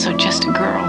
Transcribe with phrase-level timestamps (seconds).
[0.00, 0.88] also just a girl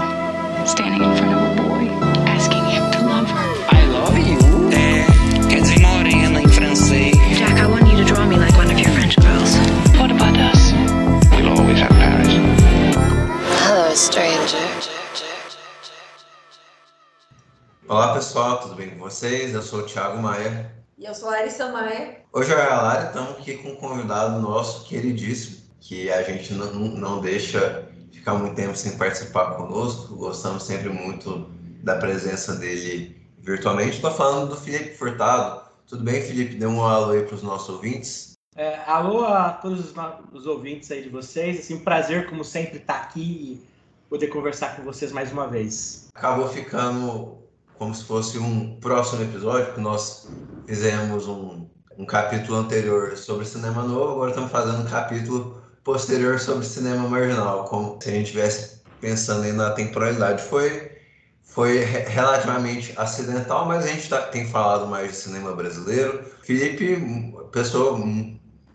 [0.64, 1.84] standing in front of a boy,
[2.24, 3.48] asking him to love her.
[3.68, 4.38] I love you.
[4.72, 5.04] É,
[5.50, 7.14] quer dizer morena em francês.
[7.36, 9.54] Jack, I want you to draw me like one of your French girls.
[9.98, 10.72] What about us?
[11.30, 12.32] We'll always have Paris.
[13.66, 14.56] Hello, stranger.
[17.86, 19.52] Olá pessoal, tudo bem com vocês?
[19.52, 20.72] Eu sou o Thiago Maia.
[20.96, 22.22] E eu sou a Larissa Maia.
[22.32, 26.54] Hoje eu e a Lara estamos aqui com um convidado nosso queridíssimo, que a gente
[26.54, 30.14] não, não deixa ficar muito tempo sem participar conosco.
[30.14, 31.50] Gostamos sempre muito
[31.82, 33.96] da presença dele virtualmente.
[33.96, 35.62] Estou falando do Felipe Furtado.
[35.86, 36.54] Tudo bem, Felipe?
[36.54, 38.32] Dê um alô aí para os nossos ouvintes.
[38.54, 39.94] É, alô a todos os,
[40.32, 41.58] os, ouvintes aí de vocês.
[41.58, 43.66] Assim, prazer, como sempre, estar aqui e
[44.08, 46.08] poder conversar com vocês mais uma vez.
[46.14, 47.38] Acabou ficando
[47.78, 50.28] como se fosse um próximo episódio, que nós
[50.66, 51.66] fizemos um,
[51.98, 57.64] um capítulo anterior sobre cinema novo, agora estamos fazendo um capítulo posterior sobre cinema marginal,
[57.64, 60.42] como se a gente estivesse pensando aí na temporalidade.
[60.42, 60.92] Foi,
[61.42, 66.24] foi relativamente acidental, mas a gente tá, tem falado mais de cinema brasileiro.
[66.42, 67.98] Felipe, pessoa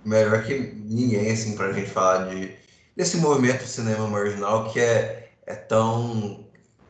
[0.05, 2.53] melhor que ninguém assim, para a gente falar de,
[2.95, 6.45] desse movimento de cinema marginal que é, é tão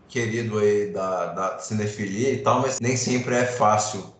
[0.07, 4.13] querido aí da, da cinefilia e tal, mas nem sempre é fácil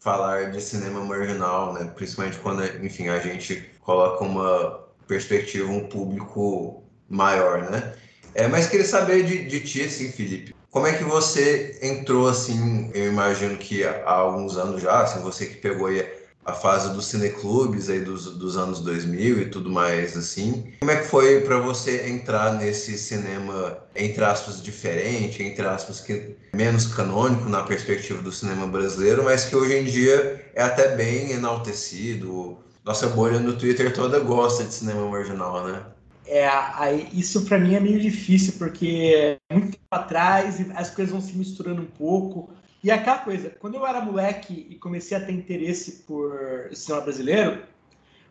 [0.00, 1.90] falar de cinema marginal, né?
[1.94, 7.94] Principalmente quando, enfim, a gente coloca uma perspectiva, um público maior, né?
[8.34, 12.90] É, mas queria saber de, de ti, assim, Felipe, como é que você entrou, assim,
[12.92, 16.06] eu imagino que há alguns anos já, assim, você que pegou aí
[16.46, 20.72] a fase dos cineclubes aí dos, dos anos 2000 e tudo mais assim.
[20.78, 26.36] Como é que foi para você entrar nesse cinema, entre aspas, diferente, entre aspas, que
[26.54, 31.32] menos canônico na perspectiva do cinema brasileiro, mas que hoje em dia é até bem
[31.32, 32.58] enaltecido.
[32.86, 35.82] Nossa bolha no Twitter toda gosta de cinema marginal, né?
[36.24, 41.20] É, aí, isso para mim é meio difícil, porque muito tempo atrás as coisas vão
[41.20, 42.48] se misturando um pouco.
[42.84, 47.62] E aquela coisa, quando eu era moleque e comecei a ter interesse por cinema brasileiro,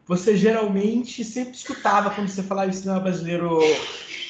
[0.07, 3.59] você geralmente sempre escutava quando você falava de cinema brasileiro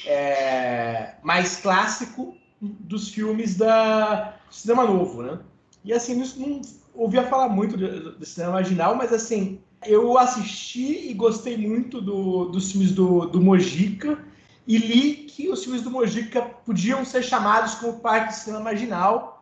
[0.08, 5.38] é, mais clássico dos filmes da cinema novo, né?
[5.84, 6.62] E assim, não, não
[6.96, 12.46] ouvia falar muito do, do, cinema marginal, mas assim, eu assisti e gostei muito do,
[12.46, 14.24] dos filmes do, do Mojica
[14.68, 19.36] e li que os filmes do Mojica podiam ser chamados como parte do cinema marginal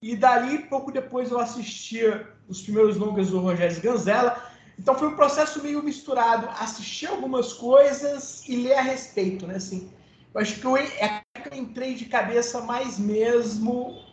[0.00, 4.40] e dali, pouco depois, eu assistia os primeiros longas do Rogério Ganzella.
[4.78, 9.56] Então foi um processo meio misturado, assistir algumas coisas e ler a respeito, né?
[9.56, 9.90] Assim,
[10.32, 14.04] eu acho que eu, é que eu entrei de cabeça mais mesmo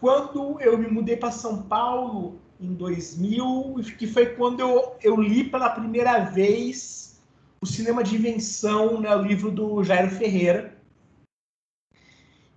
[0.00, 5.44] quando eu me mudei para São Paulo em 2000, que foi quando eu, eu li
[5.44, 7.20] pela primeira vez
[7.60, 10.76] o Cinema de Invenção, né, o livro do Jairo Ferreira.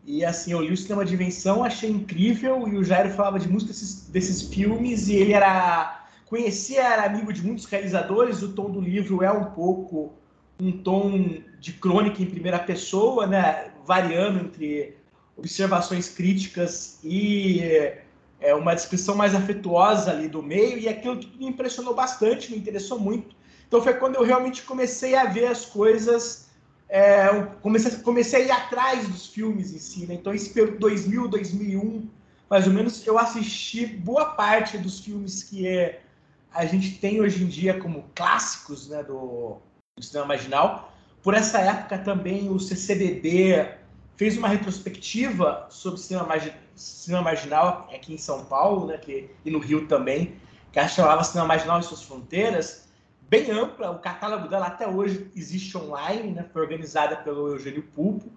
[0.06, 3.47] E assim, eu li o Cinema de Invenção, achei incrível, e o Jairo falava de
[3.47, 6.06] muitos desses, desses filmes, e ele era.
[6.25, 10.14] conhecia, era amigo de muitos realizadores, o tom do livro é um pouco
[10.59, 13.72] um tom de crônica em primeira pessoa, né?
[13.85, 14.97] variando entre
[15.35, 18.03] observações críticas e
[18.44, 22.58] é, uma descrição mais afetuosa ali do meio, e aquilo tudo me impressionou bastante, me
[22.58, 23.36] interessou muito.
[23.68, 26.44] Então foi quando eu realmente comecei a ver as coisas
[26.90, 27.28] é,
[27.64, 30.14] comecei, comecei a ir atrás dos filmes em si, né?
[30.14, 32.08] Então, esse período 2000, 2001,
[32.48, 36.02] mais ou menos, eu assisti boa parte dos filmes que é,
[36.53, 39.58] a gente tem hoje em dia como clássicos né, do,
[39.96, 40.94] do cinema marginal.
[41.24, 43.70] Por essa época também o CCBB
[44.16, 49.51] fez uma retrospectiva sobre cinema, margi cinema marginal aqui em São Paulo, né, que, e
[49.51, 50.35] no Rio também,
[50.72, 52.84] que chamava Cinema Marginal e Suas Fronteiras
[53.29, 53.91] bem ampla.
[53.91, 56.45] O catálogo dela até hoje existe online, né?
[56.51, 58.31] Foi organizada pelo Eugênio Pulpo.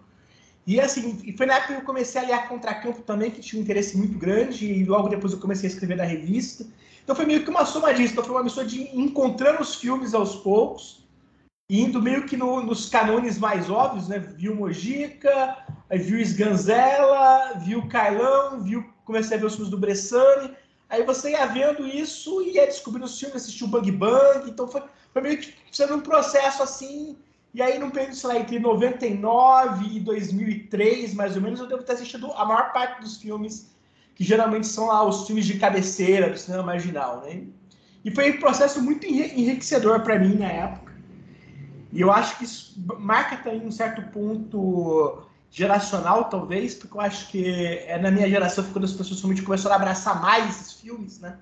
[0.67, 3.61] E assim, foi na época que eu comecei a ler a Contracampo também, que tinha
[3.61, 6.67] um interesse muito grande, e logo depois eu comecei a escrever da revista.
[7.05, 8.13] Então foi meio que uma soma disso.
[8.13, 11.07] Então foi uma mistura de encontrando os filmes aos poucos,
[11.71, 14.19] indo meio que no, nos canones mais óbvios, né?
[14.19, 14.55] Viu
[15.91, 20.55] Mojica, viu Sganzella, viu Carlão, viu, comecei a ver os filmes do Bressani,
[20.89, 24.49] Aí você ia vendo isso e ia descobrindo os filmes, assistiu Bang Bang.
[24.49, 27.17] Então foi, foi meio que sendo um processo assim.
[27.53, 31.83] E aí, num período, sei lá, entre 99 e 2003, mais ou menos, eu devo
[31.83, 33.75] ter assistido a maior parte dos filmes
[34.15, 37.45] que geralmente são lá os filmes de cabeceira do cinema marginal, né?
[38.05, 40.93] E foi um processo muito enriquecedor para mim na época.
[41.93, 45.23] E eu acho que isso marca também um certo ponto
[45.57, 47.49] geracional, talvez, porque eu acho que
[47.87, 51.39] é na minha geração quando as pessoas realmente começaram a abraçar mais esses filmes, né?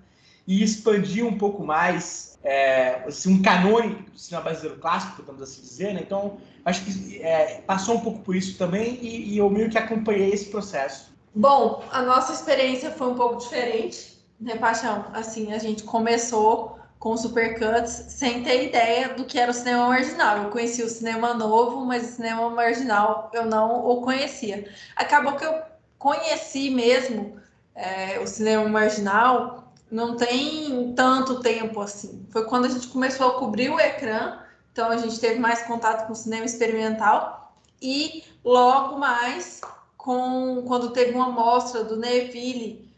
[0.47, 5.63] E expandir um pouco mais é, assim, um canônico do cinema brasileiro clássico, podemos assim
[5.63, 6.01] dizer, né?
[6.07, 9.77] Então, acho que é, passou um pouco por isso também e, e eu meio que
[9.77, 11.13] acompanhei esse processo.
[11.35, 15.07] Bom, a nossa experiência foi um pouco diferente, né, Paixão?
[15.13, 20.39] Assim, a gente começou com Supercuts sem ter ideia do que era o cinema marginal.
[20.39, 24.73] Eu conhecia o cinema novo, mas o cinema marginal eu não o conhecia.
[24.97, 25.53] Acabou que eu
[25.99, 27.39] conheci mesmo
[27.75, 32.27] é, o cinema marginal não tem tanto tempo assim.
[32.31, 34.39] Foi quando a gente começou a cobrir o ecrã,
[34.73, 39.61] então a gente teve mais contato com o cinema experimental e logo mais
[39.99, 42.91] com quando teve uma mostra do Neville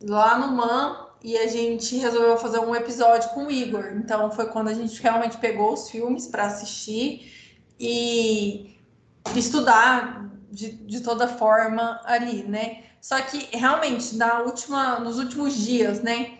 [0.00, 3.92] lá no MAN e a gente resolveu fazer um episódio com o Igor.
[3.96, 7.32] Então foi quando a gente realmente pegou os filmes para assistir
[7.78, 8.76] e
[9.34, 12.84] estudar de, de toda forma ali, né?
[13.00, 16.38] Só que realmente na última, nos últimos dias, né,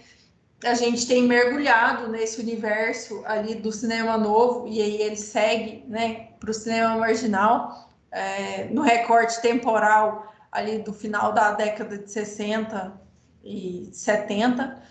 [0.65, 6.31] a gente tem mergulhado nesse universo ali do cinema novo e aí ele segue, né,
[6.41, 13.08] para o cinema marginal é, no recorte temporal ali do final da década de 60
[13.49, 14.83] e 70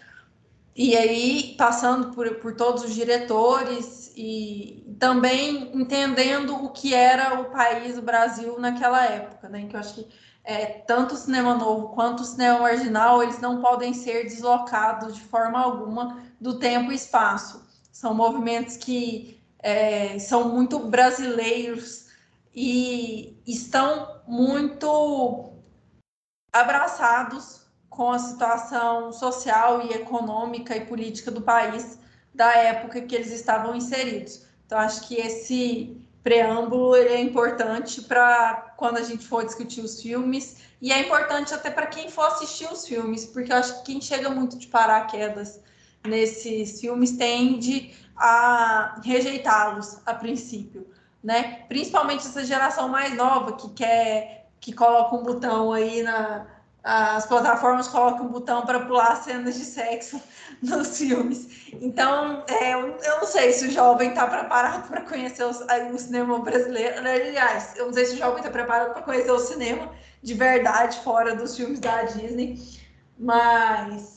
[0.76, 7.46] e aí passando por, por todos os diretores e também entendendo o que era o
[7.46, 9.66] país, o Brasil naquela época, né?
[9.68, 10.08] Que eu acho que
[10.44, 15.22] é, tanto o cinema novo quanto o cinema marginal, eles não podem ser deslocados de
[15.22, 17.66] forma alguma do tempo e espaço.
[17.92, 22.08] São movimentos que é, são muito brasileiros
[22.56, 25.54] e estão muito
[26.54, 27.67] abraçados
[27.98, 31.98] com a situação social e econômica e política do país
[32.32, 34.46] da época que eles estavam inseridos.
[34.68, 40.00] Então, acho que esse preâmbulo ele é importante para quando a gente for discutir os
[40.00, 43.94] filmes e é importante até para quem for assistir os filmes, porque eu acho que
[43.94, 45.60] quem chega muito de paraquedas
[46.06, 50.86] nesses filmes tende a rejeitá-los a princípio,
[51.24, 51.64] né?
[51.68, 56.57] Principalmente essa geração mais nova que quer que coloca um botão aí na
[56.90, 60.22] as plataformas colocam um botão para pular cenas de sexo
[60.64, 61.68] nos filmes.
[61.82, 66.40] Então, é, eu não sei se o jovem está preparado para conhecer o, o, cinema
[66.40, 66.98] brasileiro.
[67.00, 69.92] Aliás, eu não sei se o jovem está preparado para conhecer o cinema
[70.24, 72.58] de verdade fora dos filmes da Disney,
[73.20, 74.17] mas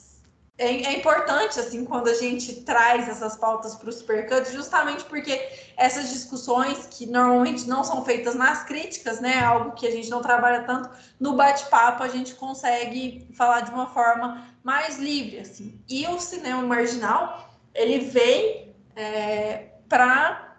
[0.60, 5.48] é, é, importante, assim, quando a gente traz essas pautas para o Supercut, justamente porque
[5.74, 10.20] essas discussões que normalmente não são feitas nas críticas, né, algo que a gente não
[10.20, 15.82] trabalha tanto, no bate-papo a gente consegue falar de uma forma mais livre, assim.
[15.88, 20.58] E o cinema marginal, ele vem é, para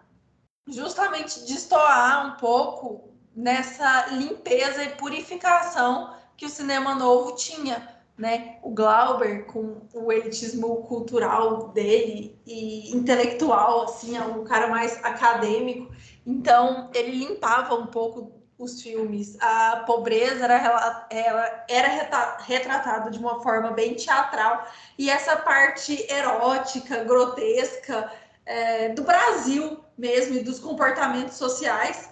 [0.67, 8.57] justamente destoar um pouco nessa limpeza e purificação que o cinema novo tinha né?
[8.61, 15.91] O Glauber, com o elitismo cultural dele e intelectual, assim, é um cara mais acadêmico.
[16.25, 19.37] Então, ele limpava um pouco os filmes.
[19.41, 24.67] A pobreza era, ela era retratada de uma forma bem teatral.
[24.97, 28.11] E essa parte erótica, grotesca,
[28.45, 32.09] é, do Brasil mesmo e dos comportamentos sociais,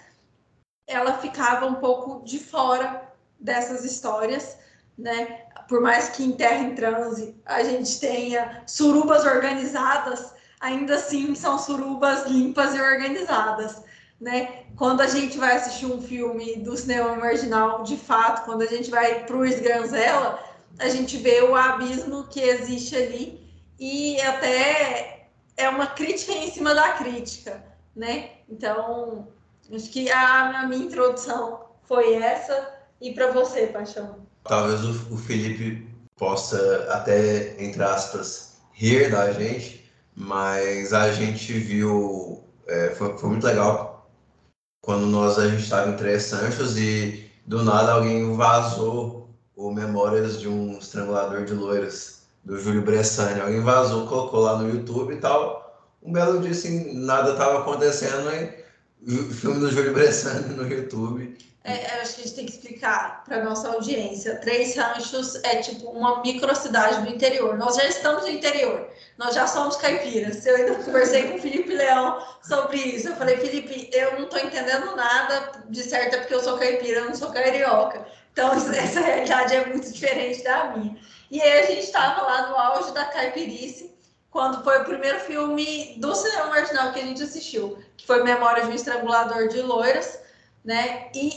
[0.88, 4.58] ela ficava um pouco de fora dessas histórias,
[5.00, 5.46] né?
[5.70, 11.60] por mais que em terra em transe a gente tenha surubas organizadas, ainda assim são
[11.60, 13.82] surubas limpas e organizadas.
[14.20, 14.66] Né?
[14.76, 18.90] Quando a gente vai assistir um filme do cinema marginal, de fato, quando a gente
[18.90, 20.44] vai para o Esgranzela,
[20.80, 23.48] a gente vê o abismo que existe ali
[23.80, 27.64] e até é uma crítica em cima da crítica,
[27.96, 28.32] né?
[28.50, 29.28] Então,
[29.74, 32.78] acho que a, a minha introdução foi essa.
[33.00, 34.29] E para você, Paixão?
[34.44, 42.44] Talvez o, o Felipe possa até, entre aspas, rir da gente, mas a gente viu,
[42.68, 44.10] é, foi, foi, muito legal
[44.82, 50.40] quando nós a gente estava em Três Sanchos e do nada alguém vazou o Memórias
[50.40, 53.42] de um Estrangulador de Loiras, do Júlio Bressani.
[53.42, 55.86] Alguém vazou, colocou lá no YouTube e tal.
[56.02, 58.30] Um belo dia assim, nada estava acontecendo
[59.02, 62.52] e o filme do Júlio Bressani no YouTube é, acho que a gente tem que
[62.54, 64.38] explicar para nossa audiência.
[64.38, 67.58] Três Ranchos é tipo uma microcidade do interior.
[67.58, 70.46] Nós já estamos no interior, nós já somos caipiras.
[70.46, 73.10] Eu ainda conversei com o Felipe Leão sobre isso.
[73.10, 77.02] Eu falei, Felipe, eu não estou entendendo nada de certo, é porque eu sou caipira,
[77.02, 78.08] eu não sou carioca.
[78.32, 80.98] Então, essa realidade é muito diferente da minha.
[81.30, 83.94] E aí a gente estava lá no auge da caipirice,
[84.32, 88.64] quando foi o primeiro filme do cinema marginal que a gente assistiu, que foi Memória
[88.64, 90.19] de um Estrangulador de Loiras
[90.64, 91.08] né?
[91.14, 91.32] E,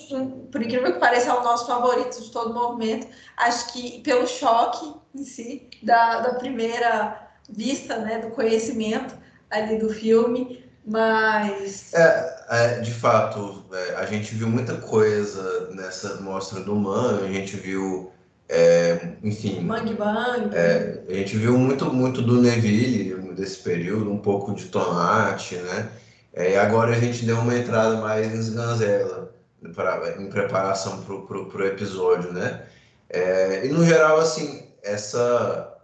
[0.50, 3.06] por incrível que pareça, é o nosso favorito de todo o movimento.
[3.36, 9.14] Acho que pelo choque em si, da, da primeira vista, né, do conhecimento,
[9.50, 16.20] ali do filme, mas É, é, de fato, é, a gente viu muita coisa nessa
[16.20, 18.10] mostra do Man, a gente viu,
[18.48, 24.18] é, enfim, Bang Bang, É, a gente viu muito, muito do Neville desse período, um
[24.18, 25.90] pouco de Tomate, né?
[26.32, 29.34] É, agora a gente deu uma entrada mais em Sganzella,
[29.74, 32.66] pra- em preparação pro, pro episódio, né?
[33.08, 35.76] É, e no geral, assim, essa,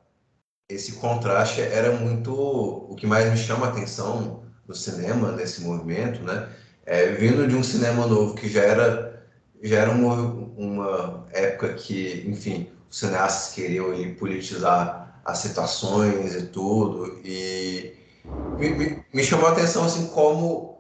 [0.69, 6.23] esse contraste era muito o que mais me chama a atenção no cinema, nesse movimento,
[6.25, 6.49] né?
[6.87, 9.23] É, vindo de um cinema novo que já era,
[9.62, 10.14] já era uma,
[10.57, 17.98] uma época que, enfim, os cineastas queriam politizar as citações e tudo, e
[18.56, 20.78] me, me, me chamou a atenção assim como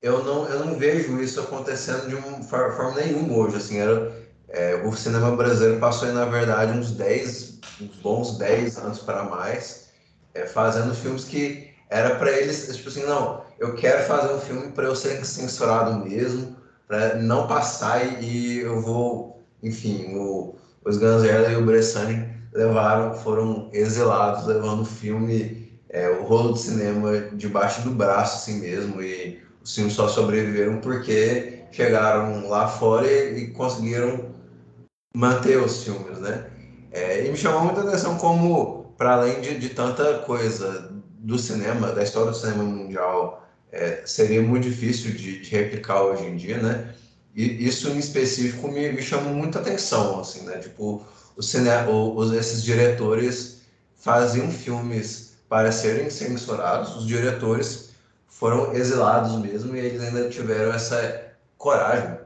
[0.00, 4.12] eu não, eu não vejo isso acontecendo de uma for- forma nenhuma hoje, assim, era,
[4.48, 9.24] é, o cinema brasileiro passou aí, na verdade, uns 10, uns bons 10 anos para
[9.24, 9.88] mais,
[10.34, 14.72] é, fazendo filmes que era para eles, tipo assim, não, eu quero fazer um filme
[14.72, 21.48] para eu ser censurado mesmo, para não passar e eu vou, enfim, o, os Ganzella
[21.50, 25.61] e o Bressani levaram, foram exilados, levando o filme,
[25.92, 30.80] é, o rolo de cinema debaixo do braço, assim mesmo, e os filmes só sobreviveram
[30.80, 34.34] porque chegaram lá fora e, e conseguiram
[35.14, 36.46] manter os filmes, né?
[36.90, 41.92] É, e me chamou muita atenção como, para além de, de tanta coisa do cinema,
[41.92, 46.58] da história do cinema mundial, é, seria muito difícil de, de replicar hoje em dia,
[46.58, 46.94] né?
[47.34, 50.58] E isso em específico me, me chamou muita atenção, assim, né?
[50.58, 51.06] Tipo,
[51.36, 53.62] o cine, o, os, esses diretores
[53.94, 57.90] faziam filmes para serem censurados, os diretores
[58.26, 62.16] foram exilados mesmo e eles ainda tiveram essa coragem,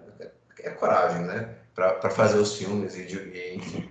[0.62, 1.48] é coragem, né?
[1.74, 3.90] Para fazer os filmes e, e, enfim,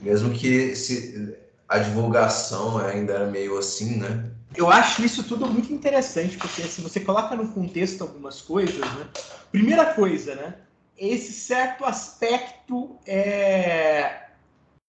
[0.00, 1.32] mesmo que se,
[1.68, 4.24] a divulgação ainda era meio assim, né?
[4.56, 9.06] Eu acho isso tudo muito interessante, porque se você coloca no contexto algumas coisas, né?
[9.52, 10.56] Primeira coisa, né?
[10.98, 14.22] Esse certo aspecto é,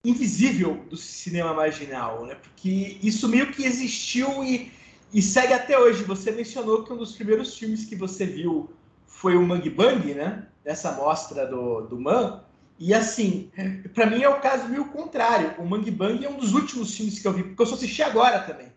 [0.04, 2.36] invisível do cinema marginal, né?
[2.36, 4.72] Porque isso meio que existiu e,
[5.14, 6.04] e segue até hoje.
[6.04, 8.70] Você mencionou que um dos primeiros filmes que você viu
[9.08, 10.48] foi o Mang Bang, né?
[10.64, 12.44] Dessa mostra do, do Man.
[12.78, 13.50] E assim,
[13.94, 15.54] para mim é o caso meio contrário.
[15.58, 18.04] O Mang Bang é um dos últimos filmes que eu vi, porque eu só assisti
[18.04, 18.68] agora também.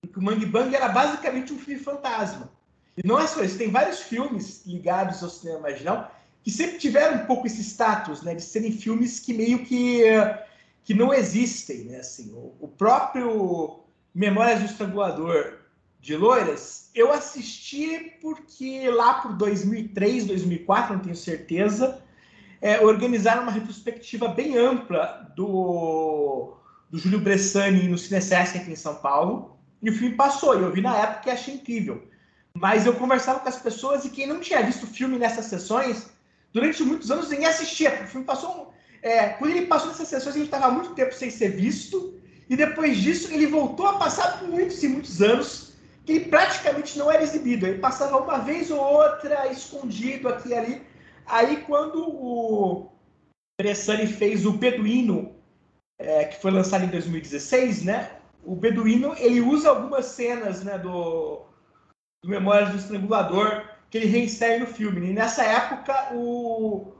[0.00, 2.50] Porque o Mang Bang era basicamente um filme fantasma.
[2.96, 7.22] E não é só isso, tem vários filmes ligados ao cinema marginal que sempre tiveram
[7.22, 10.46] um pouco esse status, né, de serem filmes que meio que eh,
[10.84, 12.32] que não existem, né, assim.
[12.34, 13.80] O, o próprio
[14.14, 15.58] Memórias do Estrangulador
[16.00, 22.02] de Loiras, eu assisti porque lá por 2003, 2004, não tenho certeza,
[22.60, 26.54] eh, organizaram uma retrospectiva bem ampla do,
[26.90, 30.70] do Júlio Bressani no Cinesesc aqui em São Paulo, e o filme passou, e eu
[30.70, 32.06] vi na época e achei incrível.
[32.54, 36.10] Mas eu conversava com as pessoas e quem não tinha visto o filme nessas sessões,
[36.52, 37.90] durante muitos anos nem assistia.
[37.90, 38.72] porque O filme passou.
[39.04, 42.18] É, quando ele passou nessas sessões, ele estava há muito tempo sem ser visto.
[42.48, 45.74] E depois disso, ele voltou a passar por muitos e muitos anos
[46.06, 47.66] que ele praticamente não era exibido.
[47.66, 50.82] Ele passava uma vez ou outra, escondido aqui e ali.
[51.26, 52.88] Aí, quando o
[53.60, 55.36] Bressani fez o Beduíno,
[55.98, 58.10] é, que foi lançado em 2016, né?
[58.42, 61.42] O Beduíno, ele usa algumas cenas né, do,
[62.22, 65.10] do Memórias do Estrangulador que ele reinsere no filme.
[65.10, 66.93] E nessa época, o,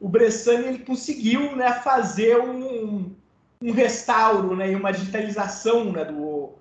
[0.00, 3.14] o Bressani ele conseguiu né, fazer um,
[3.62, 6.54] um restauro né, e uma digitalização né, do,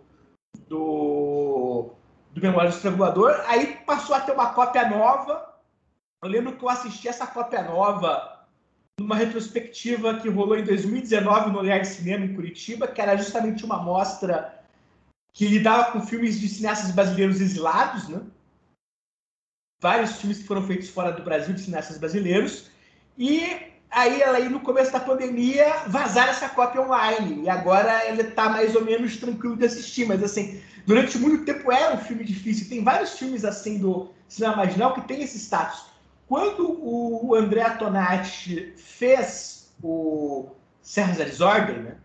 [0.68, 1.92] do,
[2.32, 3.32] do Memórias do Estrangulador.
[3.48, 5.56] Aí passou a ter uma cópia nova.
[6.22, 8.46] Eu lembro que eu assisti essa cópia nova
[9.00, 13.64] numa retrospectiva que rolou em 2019 no Olhar de Cinema em Curitiba, que era justamente
[13.64, 14.60] uma mostra
[15.32, 18.22] que lidava com filmes de cineastas brasileiros exilados, né?
[19.82, 22.70] Vários filmes que foram feitos fora do Brasil de cineastas brasileiros.
[23.20, 27.44] E aí, aí no começo da pandemia, vazaram essa cópia online.
[27.44, 30.06] E agora ele está mais ou menos tranquilo de assistir.
[30.08, 32.70] Mas assim, durante muito tempo era um filme difícil.
[32.70, 35.88] Tem vários filmes assim do cinema marginal que tem esse status.
[36.30, 41.98] Quando o André Tonati fez o Serra Desordem, né?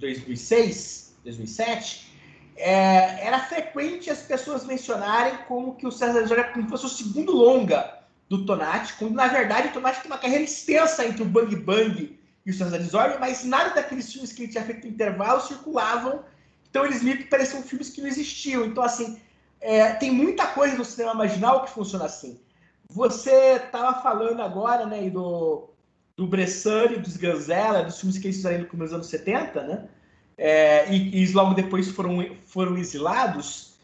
[0.00, 2.12] 2006, 2007,
[2.56, 6.86] é, era frequente as pessoas mencionarem como que o César Desordem era como se fosse
[6.86, 8.01] o segundo longa
[8.36, 12.18] do Tonati, quando na verdade o Tonati tem uma carreira extensa entre o Bang Bang
[12.46, 16.24] e o César Desordem, mas nada daqueles filmes que ele tinha feito no intervalo circulavam,
[16.70, 18.64] então eles meio que pareciam filmes que não existiam.
[18.64, 19.20] Então, assim,
[19.60, 22.40] é, tem muita coisa no cinema marginal que funciona assim.
[22.88, 25.68] Você estava falando agora, né, do,
[26.16, 29.88] do Bressani, dos Ganzella, dos filmes que eles fizeram no começo dos anos 70, né?
[30.38, 33.74] É, e, e logo depois foram, foram exilados.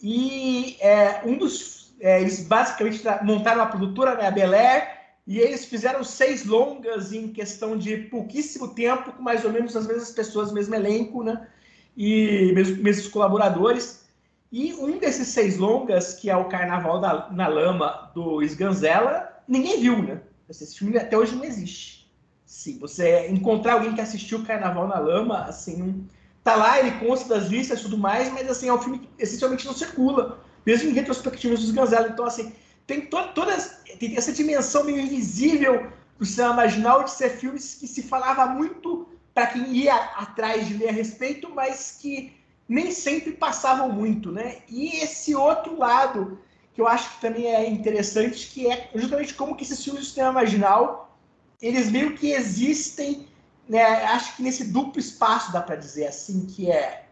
[0.00, 1.77] E é, um dos.
[2.00, 7.12] É, eles basicamente montaram uma produtora, né, a Bel Air, e eles fizeram seis longas
[7.12, 11.46] em questão de pouquíssimo tempo, com mais ou menos as mesmas pessoas, mesmo elenco, né?
[11.94, 14.08] E mesmos, mesmos colaboradores.
[14.50, 19.80] E um desses seis longas, que é o Carnaval da, na Lama, do Sganzella, ninguém
[19.80, 20.20] viu, né?
[20.48, 22.10] Esse filme até hoje não existe.
[22.46, 26.08] Se você encontrar alguém que assistiu Carnaval na Lama, assim,
[26.42, 29.08] tá lá, ele consta das listas e tudo mais, mas assim, é um filme que
[29.18, 32.08] essencialmente não circula, mesmo em retrospectivas dos Sganzella.
[32.08, 32.52] Então, assim,
[32.86, 37.86] tem to todas tem essa dimensão meio invisível do cinema marginal de ser filmes que
[37.86, 42.34] se falava muito para quem ia atrás de ler a respeito, mas que
[42.68, 44.58] nem sempre passavam muito, né?
[44.68, 46.38] E esse outro lado
[46.74, 50.10] que eu acho que também é interessante, que é justamente como que esses filmes do
[50.10, 51.18] cinema marginal,
[51.62, 53.26] eles meio que existem,
[53.66, 53.82] né?
[54.16, 57.06] Acho que nesse duplo espaço dá para dizer assim, que é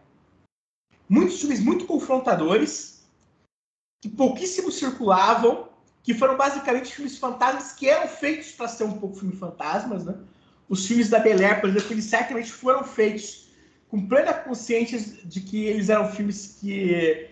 [1.09, 2.96] muitos filmes muito confrontadores,
[4.01, 5.69] que pouquíssimo circulavam,
[6.03, 10.15] que foram basicamente filmes fantasmas que eram feitos para ser um pouco filme fantasmas, né?
[10.69, 13.49] Os filmes da Bel Air, por exemplo, eles certamente foram feitos
[13.89, 17.29] com plena consciência de que eles eram filmes que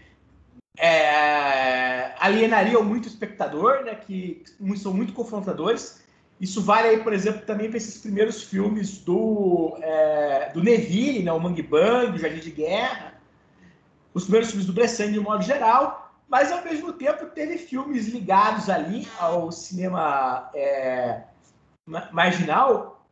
[0.77, 3.95] é, alienariam muito o espectador, né?
[3.95, 4.43] Que
[4.77, 6.03] são muito confrontadores.
[6.39, 11.31] Isso vale aí, por exemplo, também para esses primeiros filmes do, é, do Neville, né?
[11.31, 13.13] o Mangue Bang, o Jardim de Guerra,
[14.13, 18.08] os primeiros filmes do Bressan de um modo geral, mas ao mesmo tempo teve filmes
[18.08, 21.24] ligados ali ao cinema é,
[22.12, 23.05] marginal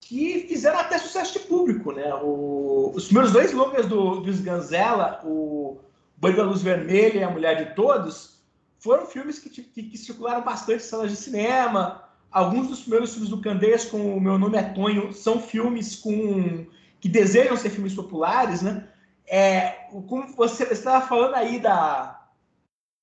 [0.00, 2.14] que fizeram até sucesso de público, né?
[2.22, 5.78] O, os meus dois longas do, do Sganzella, o
[6.16, 8.38] Banho da Luz Vermelha e A Mulher de Todos,
[8.78, 12.04] foram filmes que, que, que circularam bastante em salas de cinema.
[12.30, 16.66] Alguns dos primeiros filmes do Candeias, com O Meu Nome é Tonho, são filmes com
[17.00, 18.88] que desejam ser filmes populares, né?
[19.26, 22.17] É, como você estava falando aí da,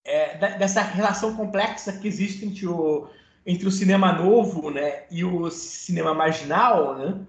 [0.05, 3.07] é, dessa relação complexa que existe entre o,
[3.45, 7.19] entre o cinema novo né, e o cinema marginal, né?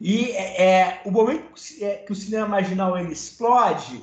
[0.00, 4.02] E é, é o momento é, que o cinema marginal ele explode,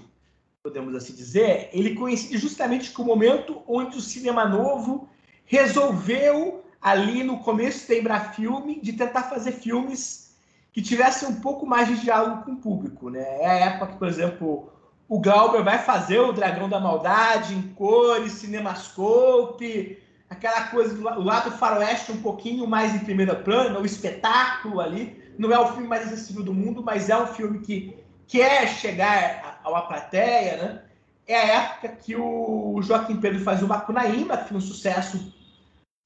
[0.64, 5.08] podemos assim dizer, ele coincide justamente com o momento onde o cinema novo
[5.46, 10.36] resolveu ali no começo do Embrafilme de tentar fazer filmes
[10.72, 13.42] que tivessem um pouco mais de diálogo com o público, né?
[13.42, 14.72] É a época que, por exemplo,
[15.08, 21.52] o Glauber vai fazer o Dragão da Maldade em cores, cinemascope, aquela coisa do lado
[21.52, 25.22] faroeste um pouquinho mais em primeira plano, o espetáculo ali.
[25.38, 29.62] Não é o filme mais acessível do mundo, mas é um filme que quer chegar
[29.66, 30.82] uma plateia, né?
[31.26, 35.34] É a época que o Joaquim Pedro faz o Macunaíma, que foi um sucesso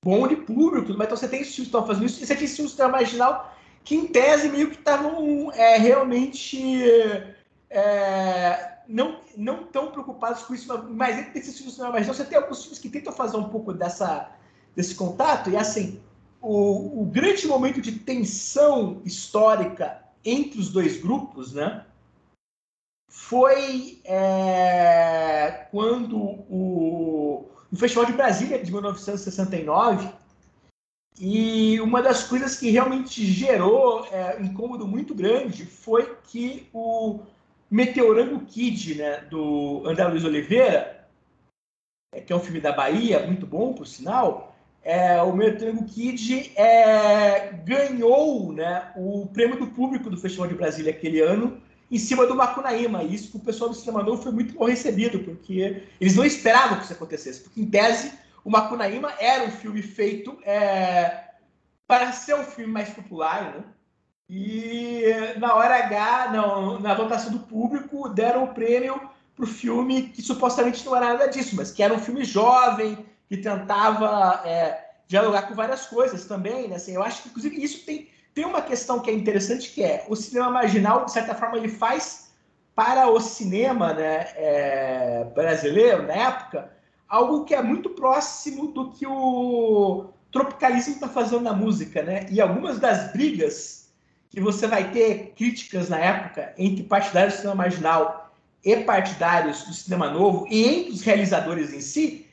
[0.03, 2.35] bom de público, mas então você tem esses filmes que estão fazendo isso, e você
[2.35, 6.93] tem filmes de marginal que, em tese, meio que estavam é, realmente
[7.69, 12.37] é, não, não tão preocupados com isso, mas entre esses filmes não, mas você tem
[12.37, 14.31] alguns filmes que tentam fazer um pouco dessa,
[14.75, 16.01] desse contato, e assim,
[16.41, 21.85] o, o grande momento de tensão histórica entre os dois grupos, né,
[23.09, 30.09] foi é, quando o, o Festival de Brasília de 1969
[31.19, 37.21] e uma das coisas que realmente gerou é, incômodo muito grande foi que o
[37.69, 41.07] Meteorango Kid, né, do André Luiz Oliveira,
[42.13, 46.53] é, que é um filme da Bahia, muito bom, por sinal, é, o Meteorango Kid
[46.55, 52.25] é, ganhou né, o prêmio do público do Festival de Brasília aquele ano, em cima
[52.25, 53.03] do Macunaíma.
[53.03, 56.77] E isso, o pessoal do cinema novo, foi muito bom recebido, porque eles não esperavam
[56.77, 57.41] que isso acontecesse.
[57.41, 61.25] Porque, em tese, o Macunaíma era um filme feito é,
[61.85, 63.63] para ser um filme mais popular, né?
[64.29, 65.03] E
[65.37, 68.99] na hora H, não, na votação do público, deram o prêmio
[69.35, 73.05] para o filme que supostamente não era nada disso, mas que era um filme jovem,
[73.29, 76.67] que tentava é, dialogar com várias coisas também.
[76.67, 76.75] Né?
[76.75, 80.05] Assim, eu acho que, inclusive, isso tem, tem uma questão que é interessante, que é
[80.09, 82.31] o cinema marginal, de certa forma, ele faz
[82.75, 86.71] para o cinema né, é, brasileiro, na época,
[87.07, 92.03] algo que é muito próximo do que o tropicalismo está fazendo na música.
[92.03, 92.27] Né?
[92.29, 93.86] E algumas das brigas
[94.29, 99.73] que você vai ter críticas na época entre partidários do cinema marginal e partidários do
[99.73, 102.27] cinema novo e entre os realizadores em si,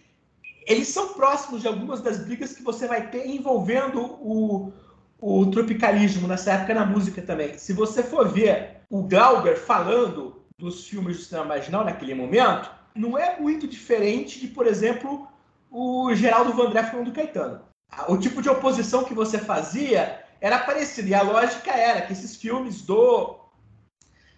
[0.67, 4.73] eles são próximos de algumas das brigas que você vai ter envolvendo o,
[5.21, 7.57] o tropicalismo nessa época na música também.
[7.59, 13.19] Se você for ver o Glauber falando dos filmes do cinema marginal naquele momento, não
[13.19, 15.29] é muito diferente de, por exemplo,
[15.71, 17.61] o Geraldo Vandré falando do Caetano.
[18.09, 21.09] O tipo de oposição que você fazia era parecido.
[21.09, 23.41] E a lógica era que esses filmes do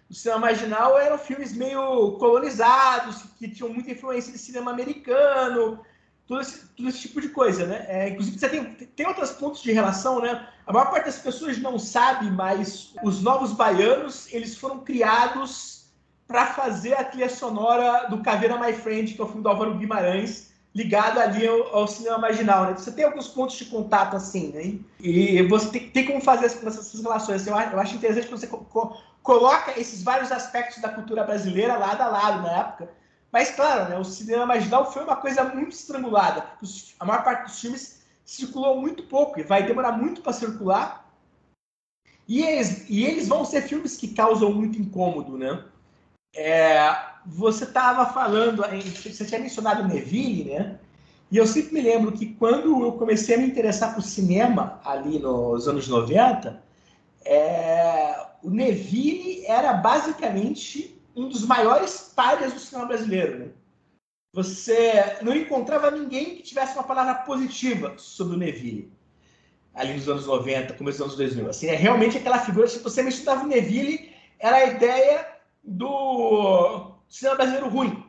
[0.09, 5.83] do cinema marginal eram filmes meio colonizados, que tinham muita influência de cinema americano,
[6.25, 7.85] todo esse, todo esse tipo de coisa, né?
[7.89, 10.47] É, inclusive, você tem, tem outros pontos de relação, né?
[10.65, 15.91] A maior parte das pessoas não sabe, mas os Novos Baianos, eles foram criados
[16.25, 19.77] para fazer a trilha sonora do Caveira My Friend, que é o filme do Álvaro
[19.77, 22.73] Guimarães, ligado ali ao, ao cinema marginal, né?
[22.77, 24.79] Você tem alguns pontos de contato assim, né?
[24.99, 27.47] E você tem, tem como fazer essas, essas relações.
[27.47, 31.77] Eu, eu, acho interessante que você co co coloca esses vários aspectos da cultura brasileira
[31.77, 32.89] lado a lado na época,
[33.31, 36.45] mas, claro, né, o cinema marginal foi uma coisa muito estrangulada.
[36.99, 41.11] A maior parte dos filmes circulou muito pouco e vai demorar muito para circular.
[42.27, 45.63] E eles, e eles vão ser filmes que causam muito incômodo, né?
[46.35, 46.77] É,
[47.27, 50.79] você estava falando, você tinha mencionado Neville, né?
[51.29, 55.19] E eu sempre me lembro que quando eu comecei a me interessar por cinema, ali
[55.19, 56.63] nos anos 90,
[57.25, 63.39] é, o Neville era basicamente um dos maiores párias do cinema brasileiro.
[63.39, 63.47] Né?
[64.33, 68.89] Você não encontrava ninguém que tivesse uma palavra positiva sobre o Neville,
[69.73, 71.49] ali nos anos 90, começo dos anos 2000.
[71.49, 75.27] Assim, é realmente aquela figura, se você mencionava o Neville, era a ideia
[75.61, 78.03] do cinema brasileiro ruim.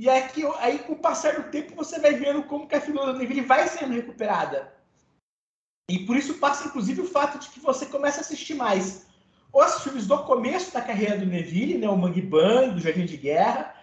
[0.00, 3.12] E aqui, aí, com o passar do tempo, você vai vendo como que a figura
[3.12, 4.72] do Neville vai sendo recuperada.
[5.88, 9.06] E por isso passa, inclusive, o fato de que você começa a assistir mais
[9.52, 13.18] os filmes do começo da carreira do Neville, né, o Mangue Bang, do Jardim de
[13.18, 13.74] Guerra,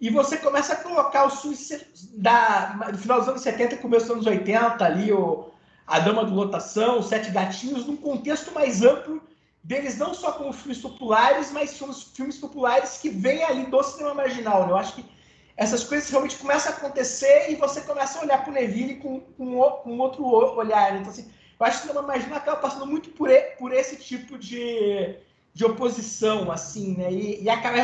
[0.00, 4.06] e você começa a colocar os filmes da, do final dos anos 70 e começo
[4.06, 5.50] dos anos 80, ali, o,
[5.86, 9.22] A Dama do Lotação, Os Sete Gatinhos, num contexto mais amplo
[9.64, 14.14] deles, não só como filmes populares, mas filmes, filmes populares que vêm ali do cinema
[14.14, 14.66] marginal.
[14.66, 14.72] Né?
[14.72, 15.04] Eu acho que
[15.56, 19.20] essas coisas realmente começam a acontecer e você começa a olhar para o Neville com,
[19.20, 20.92] com, com outro olhar.
[20.92, 20.98] Né?
[21.00, 24.36] Então, assim, eu acho que o cinema marginal acaba passando muito por, por esse tipo
[24.36, 25.16] de,
[25.54, 27.10] de oposição, assim, né?
[27.10, 27.78] E, e acaba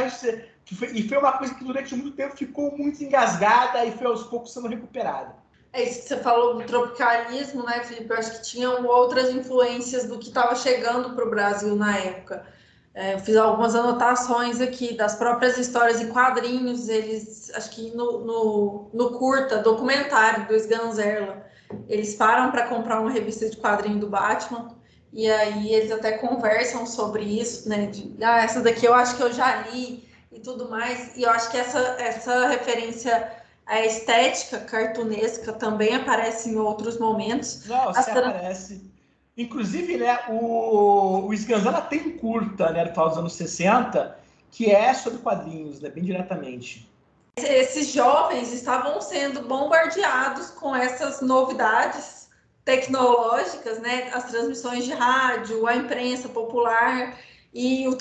[0.93, 4.53] e foi uma coisa que durante muito tempo ficou muito engasgada e foi aos poucos
[4.53, 5.35] sendo recuperada.
[5.73, 8.11] É isso que você falou do tropicalismo, né, Felipe?
[8.11, 12.45] Eu acho que tinham outras influências do que estava chegando para o Brasil na época.
[12.93, 16.89] É, eu fiz algumas anotações aqui das próprias histórias e quadrinhos.
[16.89, 21.47] Eles, acho que no, no, no curta, documentário do Sganzerla,
[21.89, 24.77] eles param para comprar uma revista de quadrinho do Batman
[25.13, 27.87] e aí eles até conversam sobre isso, né?
[27.87, 31.17] De, ah, essa daqui eu acho que eu já li e tudo mais.
[31.17, 33.40] E eu acho que essa, essa referência
[33.71, 37.67] à estética cartunesca também aparece em outros momentos.
[37.67, 38.91] Não, As aparece.
[39.37, 44.19] Inclusive, né, o, o Sganzana tem um curta, né, do dos anos 60,
[44.51, 46.91] que é sobre quadrinhos, né, bem diretamente
[47.37, 52.29] esses jovens estavam sendo bombardeados com essas novidades
[52.65, 54.11] tecnológicas, né?
[54.13, 57.19] As transmissões de rádio, a imprensa popular
[57.53, 57.97] e o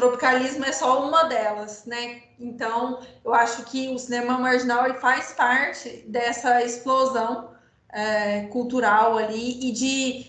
[0.00, 2.22] tropicalismo é só uma delas, né?
[2.38, 7.50] Então, eu acho que o cinema marginal ele faz parte dessa explosão
[7.92, 10.26] é, cultural ali e de,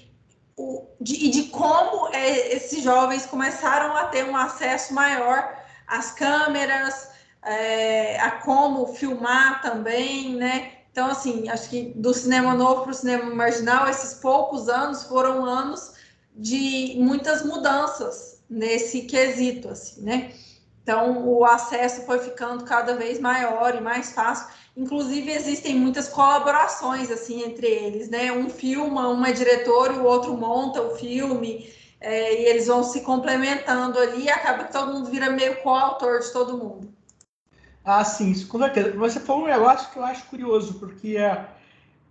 [1.00, 5.58] de, de como é, esses jovens começaram a ter um acesso maior
[5.88, 7.10] às câmeras,
[7.42, 10.74] é, a como filmar também, né?
[10.92, 15.46] Então, assim, acho que do cinema novo para o cinema marginal, esses poucos anos foram
[15.46, 15.94] anos
[16.36, 20.34] de muitas mudanças nesse quesito, assim, né?
[20.84, 24.48] Então, o acesso foi ficando cada vez maior e mais fácil.
[24.76, 28.32] Inclusive, existem muitas colaborações, assim, entre eles, né?
[28.32, 32.84] Um filma, uma é diretor e o outro monta o filme, é, e eles vão
[32.84, 36.92] se complementando ali e acaba que todo mundo vira meio coautor de todo mundo.
[37.86, 38.92] Ah, sim, isso com certeza.
[38.92, 41.48] Você falou um negócio que eu acho curioso, porque é,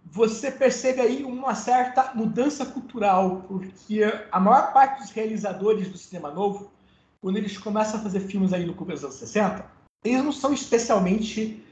[0.04, 6.30] você percebe aí uma certa mudança cultural, porque a maior parte dos realizadores do cinema
[6.30, 6.72] novo,
[7.20, 9.64] quando eles começam a fazer filmes aí no começo dos anos 60,
[10.04, 11.62] eles não são especialmente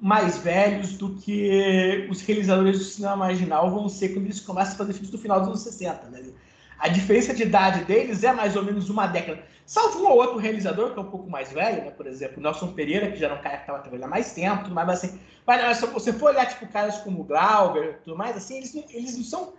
[0.00, 4.78] mais velhos do que os realizadores do cinema marginal vão ser quando eles começam a
[4.78, 6.22] fazer filmes do final dos anos 60, né?
[6.78, 9.42] A diferença de idade deles é mais ou menos uma década.
[9.66, 11.90] Salvo um ou outro realizador, que é um pouco mais velho, né?
[11.90, 15.04] Por exemplo, Nelson Pereira, que já não cai estava trabalhando há mais tempo, mais, mas
[15.04, 15.20] assim.
[15.46, 19.16] Mas se você for olhar, tipo, caras como Glauber tudo mais, assim, eles não, eles
[19.16, 19.52] não são.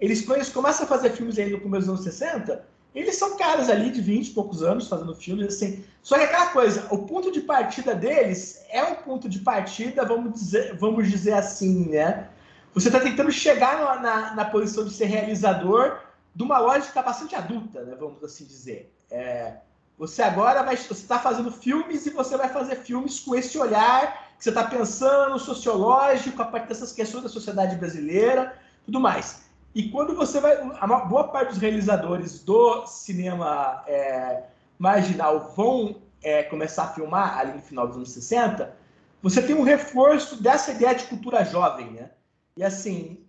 [0.00, 3.36] Eles, quando eles começam a fazer filmes aí no começo dos anos 60, eles são
[3.36, 5.84] caras ali de 20 e poucos anos fazendo filmes, assim.
[6.02, 10.34] Só que aquela coisa, o ponto de partida deles é um ponto de partida, vamos
[10.34, 12.28] dizer, vamos dizer assim, né?
[12.74, 15.98] Você está tentando chegar na, na, na posição de ser realizador
[16.34, 18.92] de uma lógica bastante adulta, né, vamos assim dizer.
[19.10, 19.58] É,
[19.96, 24.34] você agora vai, você está fazendo filmes e você vai fazer filmes com esse olhar
[24.36, 29.44] que você está pensando, sociológico, a partir dessas questões da sociedade brasileira, tudo mais.
[29.74, 34.44] E quando você vai, a boa parte dos realizadores do cinema é,
[34.78, 38.74] marginal vão é, começar a filmar, ali no final dos anos 60,
[39.22, 42.10] você tem um reforço dessa ideia de cultura jovem, né?
[42.56, 43.23] E assim,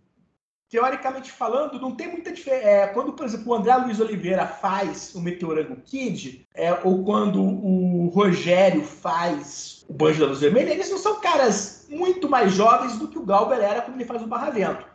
[0.70, 2.68] teoricamente falando, não tem muita diferença.
[2.68, 7.42] É, quando, por exemplo, o André Luiz Oliveira faz o Meteorango Kid, é, ou quando
[7.42, 12.98] o Rogério faz o Banjo da Luz Vermelha, eles não são caras muito mais jovens
[12.98, 14.86] do que o Galber era quando ele faz o Barra Vento.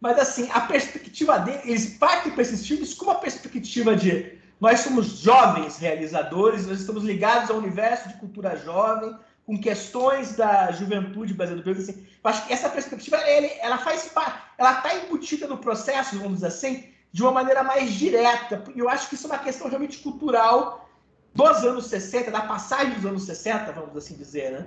[0.00, 4.80] Mas, assim, a perspectiva dele, eles partem para esses filmes com uma perspectiva de nós
[4.80, 9.14] somos jovens realizadores, nós estamos ligados ao universo de cultura jovem,
[9.46, 11.78] com questões da juventude brasileira.
[11.78, 14.10] Assim, eu acho que essa perspectiva ela, faz
[14.56, 18.64] ela está embutida no processo, vamos dizer assim, de uma maneira mais direta.
[18.74, 20.88] E eu acho que isso é uma questão realmente cultural
[21.34, 24.66] dos anos 60, da passagem dos anos 60, vamos assim dizer, né?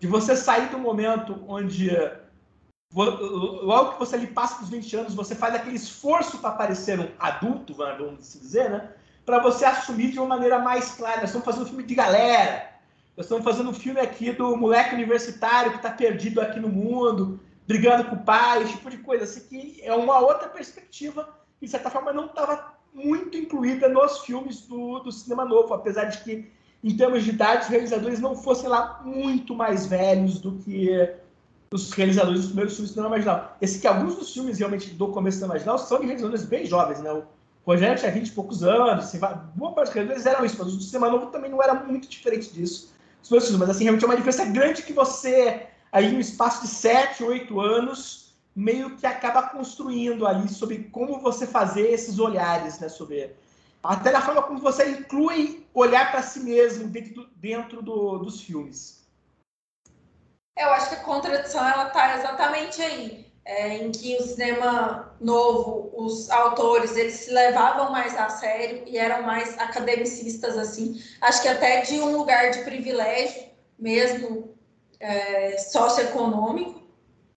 [0.00, 1.90] De você sair do momento onde
[2.94, 7.08] logo que você ali passa dos 20 anos, você faz aquele esforço para parecer um
[7.18, 8.90] adulto, vamos assim dizer, né?
[9.24, 11.20] Para você assumir de uma maneira mais clara.
[11.20, 12.77] Nós estamos fazendo um filme de galera,
[13.18, 17.40] nós estamos fazendo um filme aqui do moleque universitário que está perdido aqui no mundo,
[17.66, 19.24] brigando com o pai, esse tipo de coisa.
[19.24, 21.28] Assim, que é uma outra perspectiva
[21.58, 26.04] que, de certa forma, não estava muito incluída nos filmes do, do cinema novo, apesar
[26.04, 26.48] de que,
[26.84, 30.88] em termos de idade, os realizadores não fossem lá muito mais velhos do que
[31.72, 33.56] os realizadores dos primeiros filmes do cinema marginal.
[33.60, 36.64] Esse que alguns dos filmes realmente do começo do cinema marginal são de realizadores bem
[36.66, 37.12] jovens, né?
[37.12, 37.24] O
[37.66, 39.12] Rogério tinha 20 e poucos anos,
[39.56, 42.52] boa parte dos realizadores eram isso, mas o cinema novo também não era muito diferente
[42.52, 42.96] disso
[43.58, 47.60] mas assim, realmente é uma diferença grande que você, aí no espaço de 7, 8
[47.60, 53.36] anos, meio que acaba construindo ali sobre como você fazer esses olhares, né, sobre
[53.82, 58.40] até na forma como você inclui olhar para si mesmo dentro, do, dentro do, dos
[58.40, 59.06] filmes.
[60.56, 65.90] Eu acho que a contradição ela está exatamente aí, é, em que o cinema novo,
[65.96, 71.02] os autores eles se levavam mais a sério e eram mais academicistas assim.
[71.22, 73.42] Acho que até de um lugar de privilégio
[73.78, 74.54] mesmo
[75.00, 76.82] é, socioeconômico,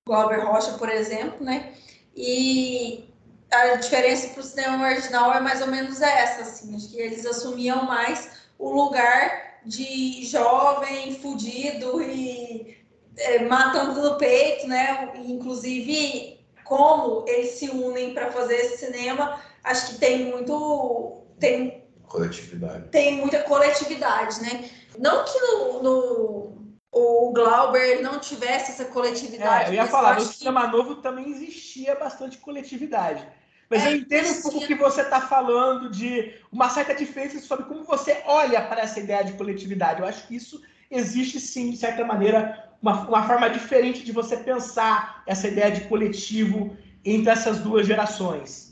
[0.05, 1.71] Glauber Rocha, por exemplo, né?
[2.13, 3.09] E
[3.49, 6.75] a diferença para o cinema marginal é mais ou menos essa, assim.
[6.75, 12.80] Acho que eles assumiam mais o lugar de jovem, fudido e
[13.17, 15.11] é, matando no peito, né?
[15.15, 21.23] Inclusive, como eles se unem para fazer esse cinema, acho que tem muito.
[21.39, 22.89] Tem, coletividade.
[22.89, 24.69] Tem muita coletividade, né?
[24.97, 29.65] Não que no, no o Glauber não tivesse essa coletividade.
[29.65, 30.75] É, eu ia falar, no cinema que...
[30.75, 33.25] novo também existia bastante coletividade.
[33.69, 37.39] Mas é, eu entendo um pouco o que você está falando de uma certa diferença
[37.39, 40.01] sobre como você olha para essa ideia de coletividade.
[40.01, 44.37] Eu acho que isso existe sim, de certa maneira, uma, uma forma diferente de você
[44.37, 48.71] pensar essa ideia de coletivo entre essas duas gerações.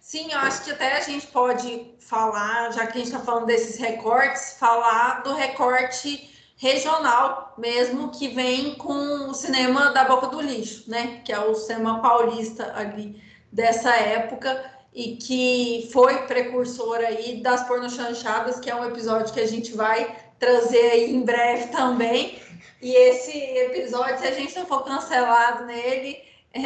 [0.00, 3.46] Sim, eu acho que até a gente pode falar, já que a gente está falando
[3.46, 10.40] desses recortes, falar do recorte regional mesmo, que vem com o cinema da Boca do
[10.40, 11.22] Lixo, né?
[11.24, 18.60] Que é o cinema paulista ali dessa época e que foi precursor aí das pornochanchadas,
[18.60, 22.38] que é um episódio que a gente vai trazer aí em breve também.
[22.80, 26.18] E esse episódio, se a gente não for cancelado nele,
[26.52, 26.60] é...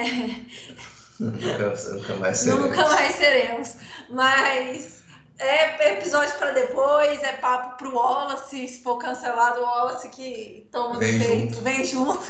[1.20, 2.64] nunca, mais seremos.
[2.64, 3.74] Nunca mais seremos.
[4.08, 4.96] Mas
[5.38, 10.98] é episódio para depois, é papo pro Wallace, se for cancelado o Wallace que toma
[10.98, 11.62] vem defeito, junto.
[11.62, 12.22] vem junto.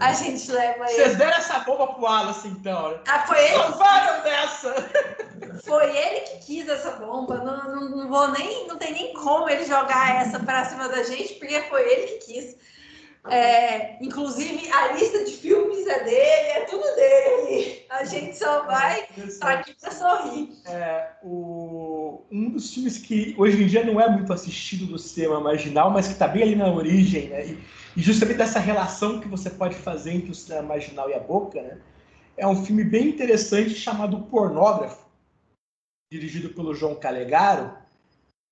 [0.00, 0.94] a gente leva ele.
[0.94, 2.98] Vocês deram essa bomba pro Wallace, então.
[3.06, 3.54] Ah, foi ele?
[3.54, 4.74] Salvaram dessa!
[5.64, 7.38] Foi ele que quis essa bomba.
[7.38, 11.04] Não, não, não, vou nem, não tem nem como ele jogar essa para cima da
[11.04, 12.56] gente, porque foi ele que quis.
[13.28, 17.84] É, inclusive, a lista de filmes é dele, é tudo dele.
[17.90, 19.06] A gente só vai
[19.40, 20.50] para que você sorrir.
[20.66, 25.40] É, o, um dos filmes que hoje em dia não é muito assistido do cinema
[25.40, 27.46] marginal, mas que está bem ali na origem, né?
[27.46, 27.58] E,
[27.96, 31.60] e, justamente dessa relação que você pode fazer entre o cinema marginal e a boca,
[31.60, 31.78] né?
[32.36, 35.04] É um filme bem interessante chamado Pornógrafo,
[36.12, 37.72] dirigido pelo João Calegaro,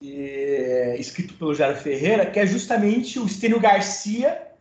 [0.02, 4.53] e, escrito pelo Jairo Ferreira, que é justamente o Estênio Garcia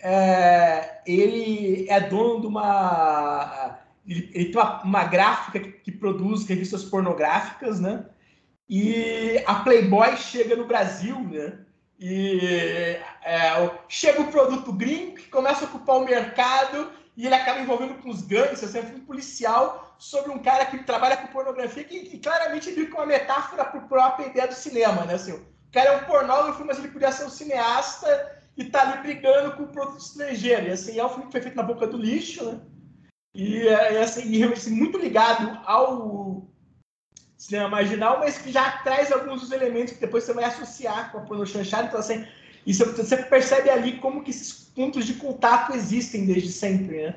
[0.00, 3.78] é, ele é dono de uma.
[4.06, 8.06] Ele, ele tem uma, uma gráfica que, que, produz revistas pornográficas, né?
[8.68, 11.58] E a Playboy chega no Brasil, né?
[11.98, 17.58] E é, chega o produto gringo que começa a ocupar o mercado e ele acaba
[17.58, 21.26] envolvendo com os gangues, assim, é um filme policial sobre um cara que trabalha com
[21.26, 25.14] pornografia que, que claramente vive com uma metáfora para a própria ideia do cinema, né?
[25.14, 29.02] Assim, o cara é um pornógrafo, mas ele podia ser um cineasta e tá ali
[29.02, 30.66] brigando com o produto estrangeiro.
[30.66, 32.60] E assim, é um filme que foi feito na boca do lixo, né?
[33.34, 36.48] E é, é assim, e, assim, muito ligado ao,
[37.38, 41.18] cinema marginal, mas que já traz alguns dos elementos que depois você vai associar com
[41.18, 41.86] a porno chanchada.
[41.86, 42.26] Então, assim,
[42.66, 47.14] e você percebe ali como que esses pontos de contato existem desde sempre, né?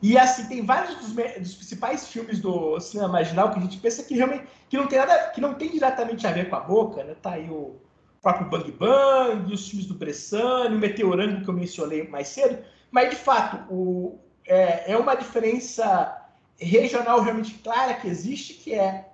[0.00, 4.02] E assim, tem vários dos, dos, principais filmes do cinema marginal que a gente pensa
[4.02, 7.04] que realmente que não tem nada, que não tem diretamente a ver com a boca,
[7.04, 7.14] né?
[7.20, 7.76] Tá aí o
[8.22, 12.58] próprio Bang Bang, os filmes do Bressani, o Meteorango que eu mencionei mais cedo,
[12.90, 16.16] mas de fato o, é, é uma diferença
[16.58, 19.08] regional realmente clara que existe, que é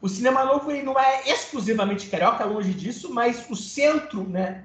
[0.00, 4.64] o cinema novo ele não é exclusivamente carioca, longe disso, mas o centro, né,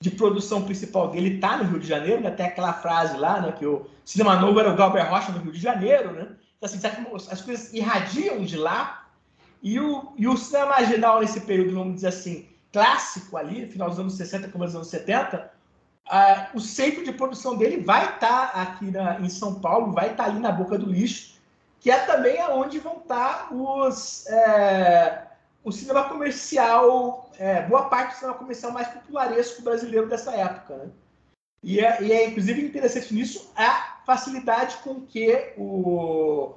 [0.00, 2.28] de produção principal dele está no Rio de Janeiro, né?
[2.28, 5.52] até aquela frase lá, né, que o cinema novo era o Galber Rocha no Rio
[5.52, 6.28] de Janeiro, né?
[6.56, 9.08] Então, assim, as coisas irradiam de lá,
[9.62, 13.98] e o, e o cinema marginal nesse período, vamos dizer assim, clássico ali, final dos
[13.98, 15.52] anos 60, começo dos anos 70,
[16.06, 20.10] uh, o centro de produção dele vai estar tá aqui na, em São Paulo, vai
[20.10, 21.38] estar tá ali na boca do lixo,
[21.80, 24.26] que é também aonde vão estar tá os...
[24.26, 25.30] É,
[25.62, 30.76] o cinema comercial, é, boa parte do cinema comercial mais popularesco brasileiro dessa época.
[30.76, 30.90] Né?
[31.62, 36.54] E, é, e é, inclusive, interessante nisso a facilidade com que o,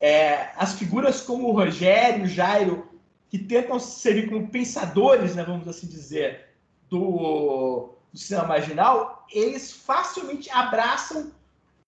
[0.00, 2.93] é, as figuras como o Rogério, o Jairo,
[3.34, 6.50] que tentam servir como pensadores, né, vamos assim dizer,
[6.88, 11.32] do, do cinema marginal, eles facilmente abraçam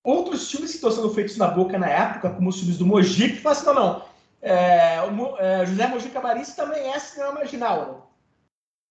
[0.02, 3.28] outros filmes que estão sendo feitos na boca na época, como os filmes do Mogi,
[3.28, 4.02] que falam assim, não, não,
[4.42, 8.12] é, o, é, José Mojica Marins também é cinema marginal.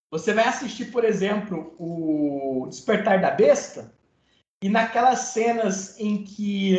[0.10, 3.94] Você vai assistir, por exemplo, o Despertar da Besta,
[4.64, 6.78] e naquelas cenas em que,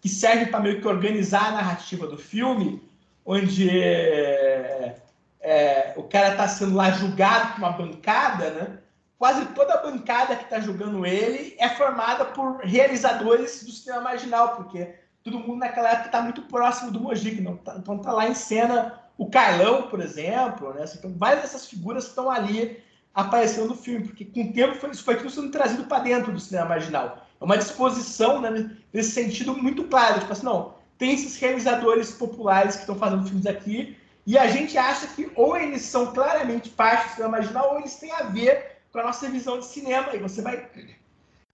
[0.00, 2.82] que serve para meio que organizar a narrativa do filme,
[3.24, 3.70] onde
[5.42, 8.78] é, o cara está sendo lá julgado por uma bancada, né?
[9.22, 14.56] quase toda a bancada que está julgando ele é formada por realizadores do cinema marginal,
[14.56, 17.00] porque todo mundo naquela época está muito próximo do
[17.40, 20.84] não tá, então tá lá em cena o Carlão, por exemplo, né?
[20.96, 22.82] Então, várias dessas figuras estão ali
[23.14, 26.32] aparecendo no filme, porque com o tempo foi, isso foi tudo sendo trazido para dentro
[26.32, 27.24] do cinema marginal.
[27.40, 32.74] É uma disposição, né, nesse sentido muito claro, tipo assim, não, tem esses realizadores populares
[32.74, 37.20] que estão fazendo filmes aqui, e a gente acha que ou eles são claramente parte
[37.20, 40.42] do marginal, ou eles têm a ver com a nossa visão de cinema, e você
[40.42, 40.68] vai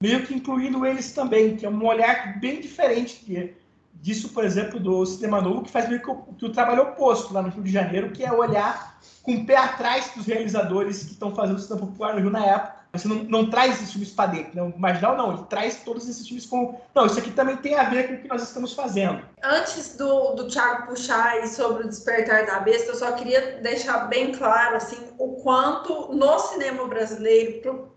[0.01, 3.55] meio que incluindo eles também, que é um olhar bem diferente que,
[3.95, 7.33] disso, por exemplo, do Cinema Novo, que faz meio que o, que o trabalho oposto
[7.35, 11.13] lá no Rio de Janeiro, que é olhar com o pé atrás dos realizadores que
[11.13, 12.78] estão fazendo o cinema popular no Rio na época.
[12.93, 14.69] Você não, não traz esses filmes para dentro, não.
[14.71, 16.81] O Marginal não, ele traz todos esses filmes com.
[16.95, 19.23] Não, isso aqui também tem a ver com o que nós estamos fazendo.
[19.43, 24.33] Antes do, do Thiago puxar sobre o Despertar da Besta, eu só queria deixar bem
[24.33, 27.93] claro assim, o quanto no cinema brasileiro, pro,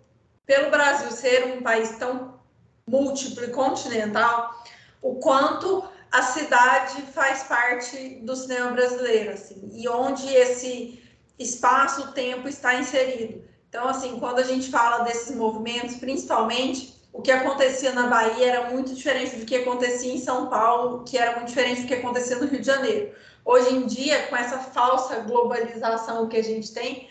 [0.46, 2.40] pelo Brasil ser um país tão
[2.86, 4.54] múltiplo e continental,
[5.02, 11.02] o quanto a cidade faz parte do cinema brasileiro, assim, e onde esse
[11.40, 13.50] espaço-tempo está inserido.
[13.72, 18.70] Então, assim, quando a gente fala desses movimentos, principalmente, o que acontecia na Bahia era
[18.70, 22.36] muito diferente do que acontecia em São Paulo, que era muito diferente do que acontecia
[22.38, 23.16] no Rio de Janeiro.
[23.46, 27.08] Hoje em dia, com essa falsa globalização que a gente tem,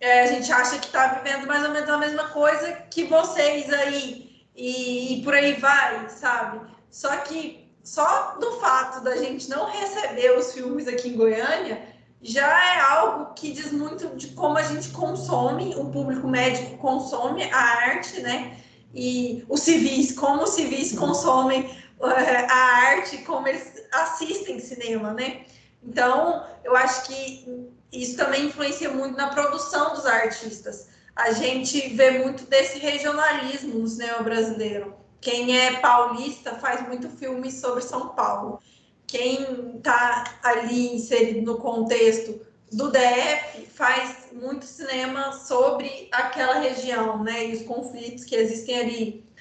[0.00, 3.72] é, a gente acha que está vivendo mais ou menos a mesma coisa que vocês
[3.72, 6.62] aí, e, e por aí vai, sabe?
[6.90, 11.91] Só que só do fato da gente não receber os filmes aqui em Goiânia
[12.22, 17.42] já é algo que diz muito de como a gente consome, o público médico consome
[17.50, 18.58] a arte, né?
[18.94, 21.62] E os civis, como os civis consomem
[21.98, 22.06] uh,
[22.48, 22.54] a
[22.90, 25.46] arte, como eles assistem cinema, né?
[25.82, 30.88] Então, eu acho que isso também influencia muito na produção dos artistas.
[31.16, 34.94] A gente vê muito desse regionalismo no cinema brasileiro.
[35.20, 38.60] Quem é paulista faz muito filme sobre São Paulo.
[39.06, 42.40] Quem está ali inserido no contexto
[42.72, 47.48] do DF faz muito cinema sobre aquela região, né?
[47.48, 49.32] E os conflitos que existem ali.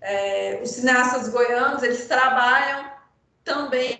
[0.00, 2.90] É, os cineastas goianos, eles trabalham
[3.44, 3.98] também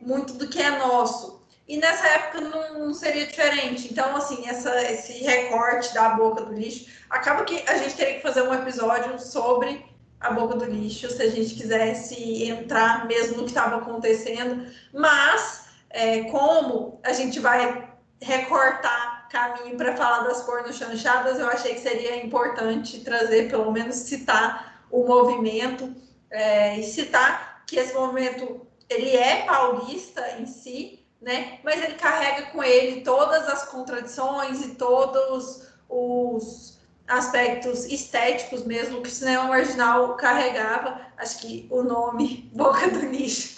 [0.00, 1.36] muito do que é nosso.
[1.68, 3.88] E nessa época não, não, seria diferente.
[3.90, 8.22] Então, assim, essa, esse recorte da boca do lixo, acaba que a gente teria que
[8.22, 9.84] fazer um episódio sobre
[10.26, 14.66] a boca do lixo, se a gente quisesse entrar mesmo no que estava acontecendo.
[14.92, 17.88] Mas, é, como a gente vai
[18.20, 24.86] recortar caminho para falar das pornochanchadas, eu achei que seria importante trazer, pelo menos citar
[24.90, 25.94] o movimento
[26.30, 31.58] é, e citar que esse movimento ele é paulista em si, né?
[31.64, 36.75] Mas ele carrega com ele todas as contradições e todos os
[37.06, 41.00] aspectos estéticos mesmo que o cinema marginal carregava.
[41.16, 43.56] Acho que o nome Boca do Nicho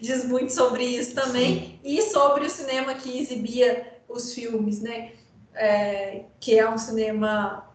[0.00, 5.12] diz muito sobre isso também, e sobre o cinema que exibia os filmes, né?
[5.54, 7.68] É, que é um cinema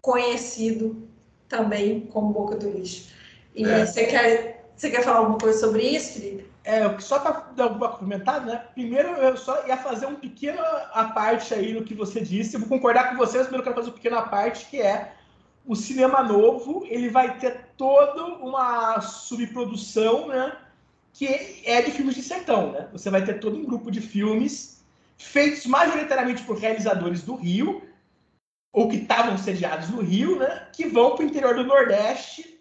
[0.00, 1.08] conhecido
[1.48, 3.08] também como Boca do Lixo.
[3.54, 3.86] E É.
[3.86, 6.45] você, quer, você quer falar alguma coisa sobre isso, Felipe?
[6.66, 8.56] É, só para dar uma comentada, né?
[8.74, 10.58] Primeiro, eu só ia fazer um pequeno
[10.92, 12.54] a parte aí no que você disse.
[12.54, 15.12] Eu vou concordar com vocês, mas eu quero fazer um pequeno a parte, que é
[15.64, 20.56] o cinema novo, ele vai ter toda uma subprodução, né?
[21.12, 22.88] Que é de filmes de sertão, né?
[22.90, 24.84] Você vai ter todo um grupo de filmes
[25.16, 27.80] feitos majoritariamente por realizadores do Rio,
[28.72, 30.66] ou que estavam sediados no Rio, né?
[30.72, 32.55] Que vão para o interior do Nordeste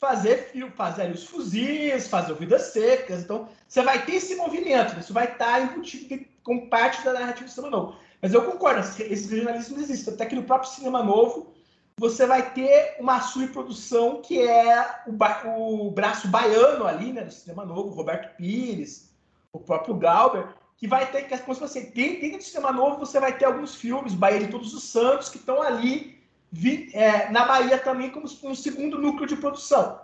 [0.00, 3.20] fazer fazer os fuzis, fazer Vidas Secas.
[3.20, 7.50] Então, você vai ter esse movimento, isso vai estar embutido como parte da narrativa do
[7.50, 7.96] cinema novo.
[8.20, 10.08] Mas eu concordo, esse regionalismo existe.
[10.08, 11.52] Até que no próprio cinema novo,
[11.98, 17.32] você vai ter uma subprodução que é o, ba o braço baiano ali, né, do
[17.32, 19.10] cinema novo, Roberto Pires,
[19.52, 20.48] o próprio Glauber,
[20.78, 23.74] que vai ter que, como se você dentro do cinema novo, você vai ter alguns
[23.74, 26.19] filmes, Bahia de Todos os Santos, que estão ali
[26.50, 30.00] vi, é, na Bahia também como um segundo núcleo de produção.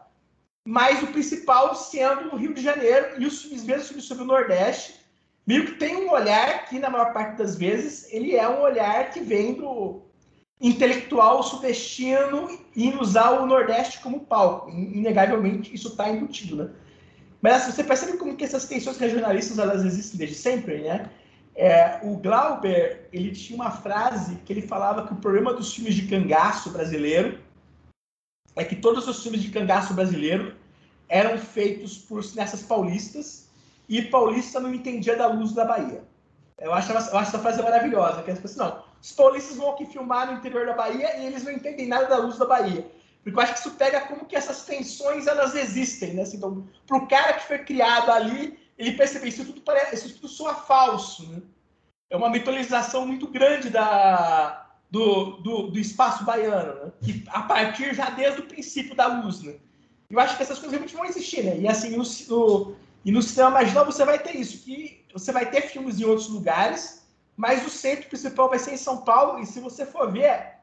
[0.64, 5.00] Mas o principal sendo no Rio de Janeiro e os filmes sobre o Nordeste,
[5.46, 9.10] meio que tem um olhar que, na maior parte das vezes, ele é um olhar
[9.10, 10.02] que vem do
[10.60, 14.70] intelectual sudestino e usar o Nordeste como palco.
[14.70, 16.70] Inegavelmente, isso está embutido, né?
[17.40, 21.10] Mas assim, você percebe como que essas tensões regionalistas elas existem desde sempre, né?
[21.56, 25.94] É, o Glauber ele tinha uma frase que ele falava que o problema dos filmes
[25.94, 27.38] de cangaço brasileiro
[28.54, 30.54] é que todos os filmes de cangaço brasileiro
[31.08, 33.48] eram feitos por cineastas paulistas
[33.88, 36.04] e paulista não entendia da luz da Bahia.
[36.58, 39.86] Eu acho, eu acho essa frase maravilhosa, que as pessoas não, os paulistas vão aqui
[39.86, 42.86] filmar no interior da Bahia e eles não entendem nada da luz da Bahia.
[43.22, 46.22] Porque eu acho que isso pega como que essas tensões elas existem, né?
[46.22, 50.16] Assim, então, para o cara que foi criado ali, ele percebe isso tudo parece, isso
[50.16, 51.42] tudo soa falso, né?
[52.10, 56.92] É uma mitologização muito grande da, do, do, do espaço baiano, né?
[57.02, 59.56] Que a partir já desde o princípio da luz, né?
[60.08, 61.58] Eu acho que essas coisas realmente vão existir, né?
[61.58, 65.50] E assim, no, no, e no cinema marginal você vai ter isso, que você vai
[65.50, 67.06] ter filmes em outros lugares,
[67.36, 70.54] mas o centro principal vai ser em São Paulo, e se você for ver,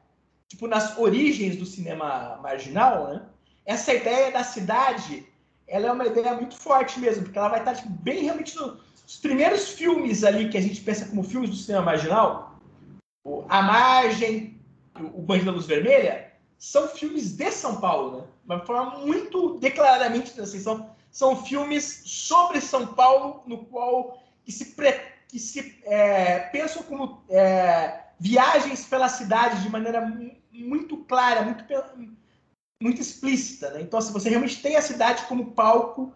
[0.48, 3.22] tipo, nas origens do cinema marginal, né?
[3.66, 5.26] Essa ideia da cidade,
[5.66, 9.16] ela é uma ideia muito forte mesmo, porque ela vai estar tipo, bem realmente nos
[9.20, 12.58] primeiros filmes ali que a gente pensa como filmes do cinema marginal,
[13.24, 14.60] o A Margem,
[15.00, 18.24] o Banho da Luz Vermelha, são filmes de São Paulo, né?
[18.44, 24.74] Uma forma muito declaradamente assim, são, são filmes sobre São Paulo, no qual que se,
[24.74, 30.12] pre, que se é, pensam como é, viagens pela cidade de maneira
[30.52, 31.64] muito clara, muito,
[32.82, 33.70] muito explícita.
[33.70, 33.82] Né?
[33.82, 36.12] Então, assim, você realmente tem a cidade como palco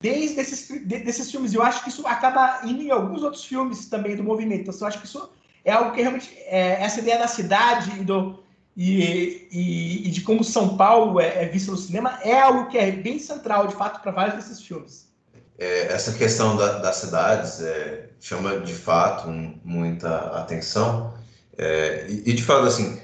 [0.00, 1.54] desde esses, desses filmes.
[1.54, 4.62] Eu acho que isso acaba indo em alguns outros filmes também do movimento.
[4.62, 5.30] Então, eu acho que isso
[5.64, 6.36] é algo que realmente...
[6.46, 8.42] É, essa ideia da cidade e, do,
[8.76, 12.78] e, e, e de como São Paulo é, é vista no cinema é algo que
[12.78, 15.12] é bem central, de fato, para vários desses filmes.
[15.58, 19.28] É, essa questão da, das cidades é, chama, de fato,
[19.64, 21.14] muita atenção.
[21.56, 23.00] É, e, e, de fato, assim,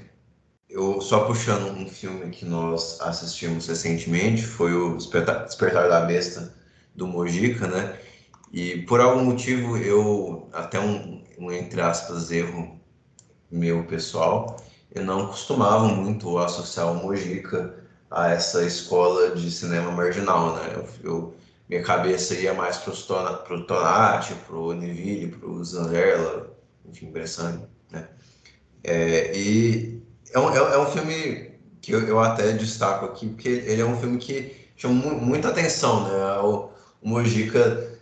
[0.78, 6.54] eu só puxando um filme que nós assistimos recentemente, foi o Despertar, da Besta,
[6.94, 7.98] do Mojica, né?
[8.52, 12.80] E por algum motivo eu, até um, um entre aspas, erro
[13.50, 14.56] meu pessoal,
[14.94, 17.74] eu não costumava muito associar o Mojica
[18.10, 20.72] a essa escola de cinema marginal, né?
[20.76, 21.34] Eu, eu
[21.68, 22.92] minha cabeça ia mais para
[23.54, 26.50] o Tonati, para o Neville, para o Zanderla,
[26.86, 28.08] enfim, Bressani, né?
[28.84, 29.97] É, e
[30.32, 31.50] é um, é um filme
[31.80, 36.08] que eu, eu, até destaco aqui, porque ele é um filme que chama muita atenção,
[36.08, 36.38] né?
[36.40, 36.70] O,
[37.02, 37.98] o Mojica,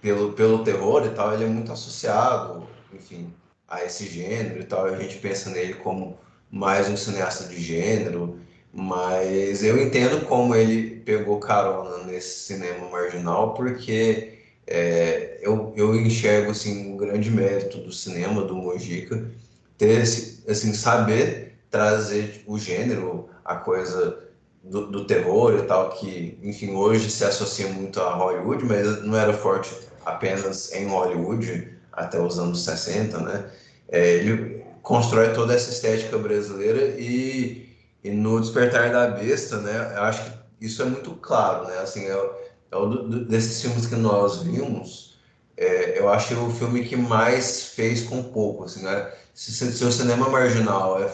[0.00, 3.32] pelo, pelo terror e tal, ele é muito associado, enfim,
[3.68, 6.18] a esse gênero e tal, a gente pensa nele como
[6.50, 8.38] mais um cineasta de gênero,
[8.72, 16.50] mas eu entendo como ele pegou carona nesse cinema marginal, porque é, eu, eu enxergo
[16.50, 19.30] assim, um grande mérito do cinema, do Mojica,
[19.78, 24.18] ter esse, assim, saber trazer o gênero, a coisa
[24.62, 29.16] do, do, terror e tal, que, enfim, hoje se associa muito a Hollywood, mas não
[29.16, 33.50] era forte apenas em Hollywood até os anos 60, né?
[33.88, 37.72] É, ele constrói toda essa estética brasileira e
[38.04, 42.06] e no Despertar da Besta, né, eu acho que isso é muito claro, né, assim,
[42.06, 45.20] é, é desses filmes que nós vimos,
[45.56, 49.84] é, eu acho que o filme que mais fez com pouco, assim, né, se, se,
[49.84, 51.08] o cinema marginal é,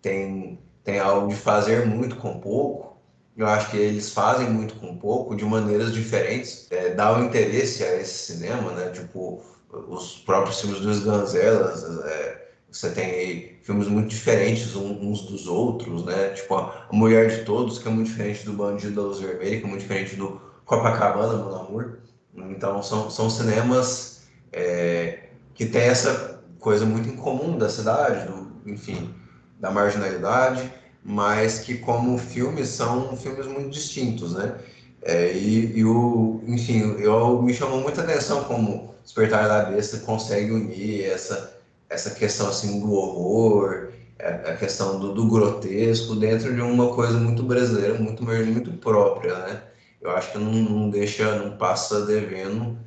[0.00, 2.96] tem, tem algo de fazer muito com pouco,
[3.36, 7.82] eu acho que eles fazem muito com pouco, de maneiras diferentes, é, dá o interesse
[7.82, 8.90] a esse cinema, né?
[8.90, 9.42] Tipo,
[9.72, 16.04] os próprios filmes dos Ganzelas, é, você tem aí filmes muito diferentes uns dos outros,
[16.04, 16.30] né?
[16.30, 19.64] Tipo, A Mulher de Todos, que é muito diferente do Bandido da Luz Vermelha, que
[19.64, 21.98] é muito diferente do Copacabana, Mon Amour.
[22.36, 24.22] Então, são, são cinemas
[24.52, 26.29] é, que têm essa
[26.60, 29.14] coisa muito em comum da cidade, do, enfim,
[29.58, 34.54] da marginalidade, mas que como filmes são filmes muito distintos, né?
[35.02, 40.52] É, e, e, o, enfim, eu me chamou muita atenção como Despertar da Besta consegue
[40.52, 41.58] unir essa
[41.88, 43.88] essa questão assim do horror,
[44.18, 49.36] é, a questão do, do, grotesco dentro de uma coisa muito brasileira, muito muito própria,
[49.38, 49.62] né?
[50.00, 52.78] Eu acho que não, não deixa, não passa devendo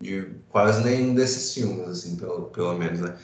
[0.00, 3.16] de quase nenhum desses filmes, assim, pelo, pelo menos, né?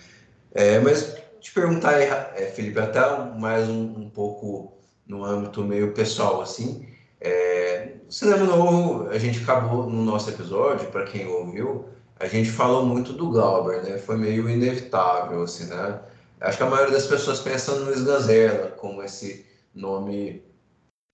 [0.52, 3.00] É, mas te perguntar aí, é, Felipe, até
[3.38, 4.72] mais um, um, pouco
[5.06, 6.86] no âmbito meio pessoal, assim,
[7.20, 12.50] é, o cinema novo, a gente acabou no nosso episódio, para quem ouviu, a gente
[12.50, 13.98] falou muito do Glauber, né?
[13.98, 16.00] Foi meio inevitável, assim, né?
[16.40, 19.44] Acho que a maioria das pessoas pensa no Luiz Gazella como esse
[19.74, 20.42] nome,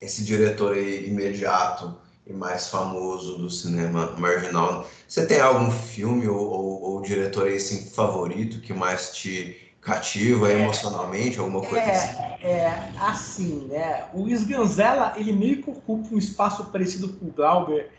[0.01, 1.97] esse diretor aí imediato
[2.27, 4.87] e mais famoso do cinema marginal.
[5.09, 10.53] Você tem algum filme ou, ou, ou diretor aí, assim, favorito que mais te cativa
[10.53, 12.23] é, emocionalmente, alguma coisa é, assim?
[12.43, 14.05] É, assim, né?
[14.13, 17.91] O Luiz Ganzella, ele meio que ocupa um espaço parecido com o Glauber,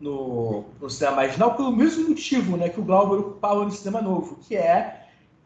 [0.00, 4.36] no, no cinema marginal pelo mesmo motivo né, que o Glauber ocupava no cinema novo,
[4.36, 4.96] que é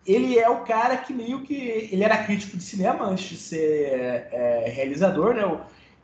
[0.07, 4.29] ele é o cara que meio que ele era crítico de cinema antes de ser
[4.31, 5.45] é, realizador, né?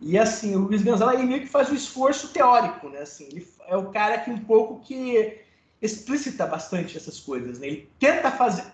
[0.00, 3.00] E assim, o Luiz Gonzalo ele meio que faz um esforço teórico, né?
[3.00, 5.40] Assim, ele é o cara que um pouco que
[5.80, 7.66] explicita bastante essas coisas, né?
[7.66, 8.64] Ele tenta fazer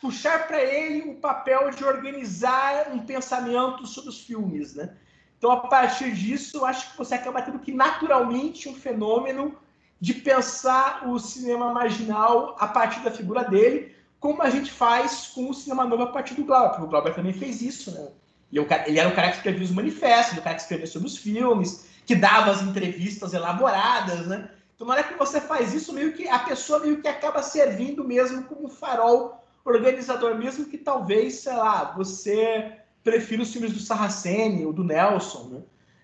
[0.00, 4.96] puxar para ele o papel de organizar um pensamento sobre os filmes, né?
[5.38, 9.56] Então, a partir disso, eu acho que você acaba tendo que naturalmente um fenômeno
[10.00, 15.50] de pensar o cinema marginal a partir da figura dele, como a gente faz com
[15.50, 18.08] o cinema novo a partir do Glauber, o Glauber também fez isso, né?
[18.52, 21.86] Ele era o cara que escrevia os manifestos, o cara que escrevia sobre os filmes,
[22.04, 24.50] que dava as entrevistas elaboradas, né?
[24.74, 28.04] Então, na hora que você faz isso, meio que a pessoa meio que acaba servindo
[28.04, 34.66] mesmo como farol organizador, mesmo que talvez, sei lá, você prefiro os filmes do Sarraceni
[34.66, 35.60] ou do Nelson, né?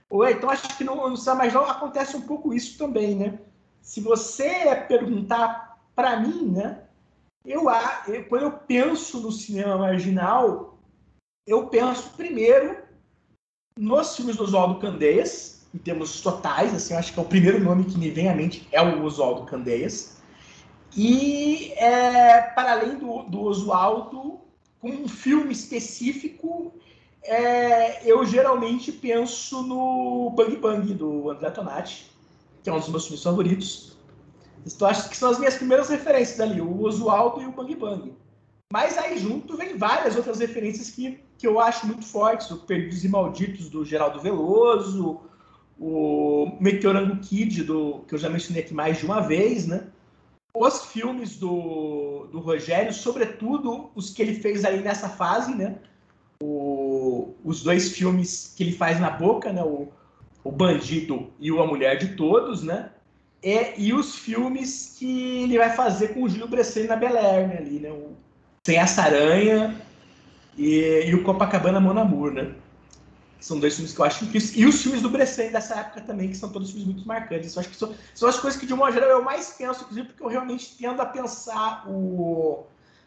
[0.08, 3.38] Ou, então acho que no, no cinema marginal acontece um pouco isso também, né?
[3.82, 6.82] Se você perguntar para mim, né?
[7.44, 7.64] Eu,
[8.06, 10.77] eu, quando eu penso no cinema marginal,
[11.48, 12.76] eu penso primeiro
[13.76, 17.84] nos filmes do Oswaldo Candeias, em termos totais, assim, acho que é o primeiro nome
[17.84, 20.18] que me vem à mente é o Oswaldo Candeias.
[20.94, 24.40] E, é, para além do, do Oswaldo,
[24.78, 26.74] com um filme específico,
[27.22, 32.10] é, eu geralmente penso no Bang Bang, do André Tonati,
[32.62, 33.96] que é um dos meus filmes favoritos.
[34.66, 38.12] Então, acho que são as minhas primeiras referências ali, o Oswaldo e o Bang Bang.
[38.72, 43.04] Mas aí junto vem várias outras referências que, que eu acho muito fortes, o Perdidos
[43.04, 45.20] e Malditos, do Geraldo Veloso,
[45.78, 49.86] o Meteorango Kid, do, que eu já mencionei aqui mais de uma vez, né?
[50.54, 55.78] Os filmes do, do Rogério, sobretudo os que ele fez ali nessa fase, né?
[56.42, 59.62] o, os dois filmes que ele faz na boca, né?
[59.62, 59.88] O,
[60.44, 62.90] o Bandido e o A Mulher de Todos, né?
[63.42, 67.48] E, e os filmes que ele vai fazer com o Júlio Bressan na Bel Air,
[67.48, 67.58] né?
[67.58, 67.90] Ali, né?
[67.90, 68.16] O
[68.68, 69.80] Sem essa Aranha
[70.54, 72.52] e, e o Copacabana Mon Amour, né?
[73.40, 74.54] São dois filmes que eu acho incríveis.
[74.54, 77.56] E os filmes do Bressan dessa época também, que são todos filmes muito marcantes.
[77.56, 80.08] Eu acho que são, são as coisas que, de uma geral, eu mais penso, inclusive,
[80.08, 82.66] porque eu realmente tendo a pensar o,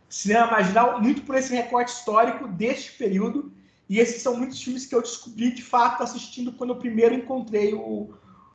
[0.09, 3.51] cinema marginal muito por esse recorte histórico deste período.
[3.87, 7.75] E esses são muitos filmes que eu descobri de fato assistindo quando eu primeiro encontrei
[7.75, 8.09] o,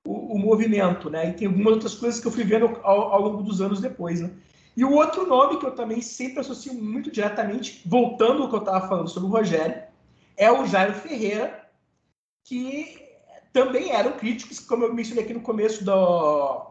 [0.04, 1.30] o, o movimento, né?
[1.30, 4.20] E tem algumas outras coisas que eu fui vendo ao, ao, longo dos anos depois,
[4.20, 4.28] né?
[4.77, 8.61] E o outro nome que eu também sempre associo muito diretamente, voltando ao que eu
[8.61, 9.83] estava falando sobre o Rogério,
[10.37, 11.66] é o Jairo Ferreira,
[12.45, 13.03] que
[13.53, 16.66] também eram críticos, como eu mencionei aqui no começo do,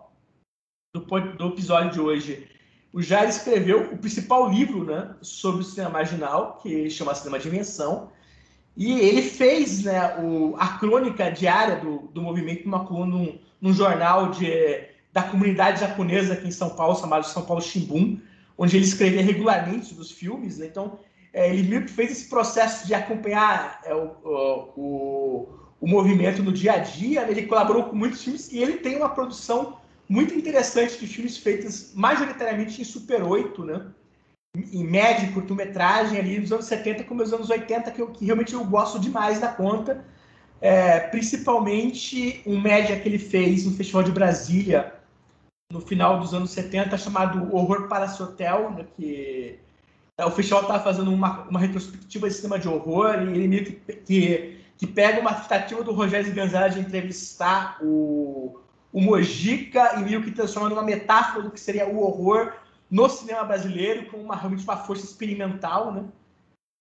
[0.93, 1.01] do,
[1.35, 2.47] do episódio de hoje,
[2.93, 7.47] o Jair escreveu o principal livro né, sobre o cinema marginal, que chama Cinema de
[7.47, 8.11] Invenção,
[8.77, 13.73] e ele fez né, o, a crônica diária do, do movimento numa coluna num, num
[13.73, 18.19] jornal de, da comunidade japonesa aqui em São Paulo, chamado São Paulo Shimbun,
[18.57, 20.57] onde ele escrevia regularmente sobre os filmes.
[20.57, 20.65] Né?
[20.65, 20.99] Então,
[21.31, 24.11] é, ele meio que fez esse processo de acompanhar é, o,
[24.75, 25.49] o,
[25.79, 27.21] o, movimento no dia a dia.
[27.21, 27.31] Né?
[27.31, 29.77] Ele colaborou com muitos filmes e ele tem uma produção
[30.09, 33.85] muito interessante de filmes feitos majoritariamente em Super 8, né?
[34.73, 38.53] Em média, curto-metragem ali nos anos 70 como nos anos 80, que, eu, que realmente
[38.53, 40.03] eu gosto demais da conta.
[40.61, 44.94] é, principalmente um média que ele fez no Festival de Brasília
[45.75, 49.59] no final dos anos 70, chamado Horror para Seu Hotel, né, que
[50.17, 53.65] é, o festival estava fazendo uma, uma retrospectiva de cinema de horror e ele meio
[53.65, 58.61] que, que, que pega uma tentativa do Rogério Ganzara de entrevistar o,
[58.93, 62.53] o Mojica e meio que transforma numa metáfora do que seria o horror
[62.89, 66.05] no cinema brasileiro, com uma, realmente uma força experimental, né?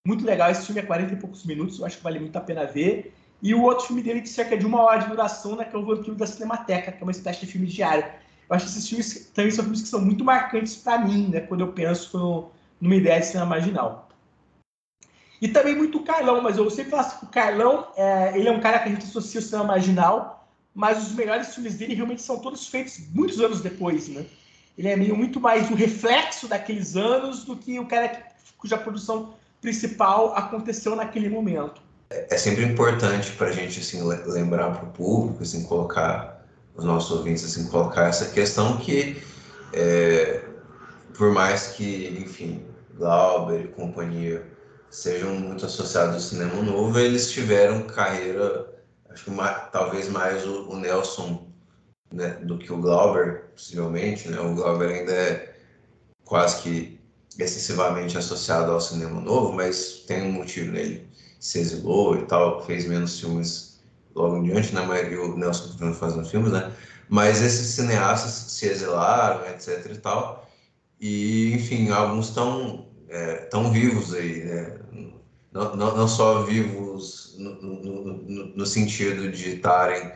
[0.06, 2.40] Muito legal, esse filme é 40 e poucos minutos, eu acho que vale muito a
[2.40, 3.14] pena ver.
[3.42, 5.78] E o outro filme dele, de cerca de uma hora de duração, né, que é
[5.78, 8.04] o Vampiro da Cinemateca, que é uma espécie de filme diário.
[8.48, 11.40] Eu acho que esses filmes também são filmes que são muito marcantes para mim, né,
[11.40, 14.08] quando eu penso no, numa ideia de cinema marginal.
[15.40, 18.48] E também muito o Carlão, mas eu sempre falo assim, que o Carlão, é, ele
[18.48, 21.94] é um cara que a gente associa ao cinema marginal, mas os melhores filmes dele
[21.94, 24.26] realmente são todos feitos muitos anos depois, né?
[24.76, 28.22] Ele é meio muito mais um reflexo daqueles anos do que o cara que,
[28.58, 31.80] cuja produção principal aconteceu naquele momento.
[32.10, 36.33] É sempre importante para a gente assim lembrar para o público, assim colocar
[36.74, 39.22] os nossos ouvintes assim colocar essa questão que
[39.72, 40.44] é,
[41.16, 42.64] por mais que, enfim,
[42.96, 44.46] Glauber e companhia
[44.90, 48.72] sejam muito associados ao cinema novo, eles tiveram carreira,
[49.10, 49.30] acho que
[49.72, 51.48] talvez mais o, o Nelson
[52.12, 54.38] né, do que o Glauber, possivelmente, né?
[54.38, 55.56] O Glauber ainda é
[56.24, 57.00] quase que
[57.38, 60.98] excessivamente associado ao cinema novo, mas tem um motivo nele.
[60.98, 61.04] Né?
[61.40, 63.73] Se exilou e tal, fez menos filmes
[64.14, 64.84] logo em diante, né?
[64.86, 66.72] Mas, e o Nelson continuando fazendo filmes, né?
[67.08, 70.48] Mas esses cineastas se exilaram, etc e tal.
[71.00, 74.78] E, enfim, alguns estão é, tão vivos aí, né?
[75.52, 80.12] Não, não, não só vivos no, no, no, no sentido de estarem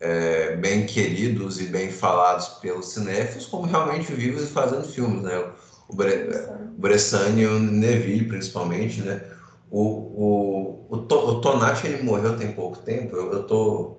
[0.00, 5.52] é, bem queridos e bem falados pelos cinéfilos, como realmente vivos e fazendo filmes, né?
[5.88, 6.30] O, Bre
[6.76, 9.22] o Bressani e o Neville, principalmente, né?
[9.70, 13.96] O, o, o, o Tonati, ele morreu tem pouco tempo, eu, eu tô...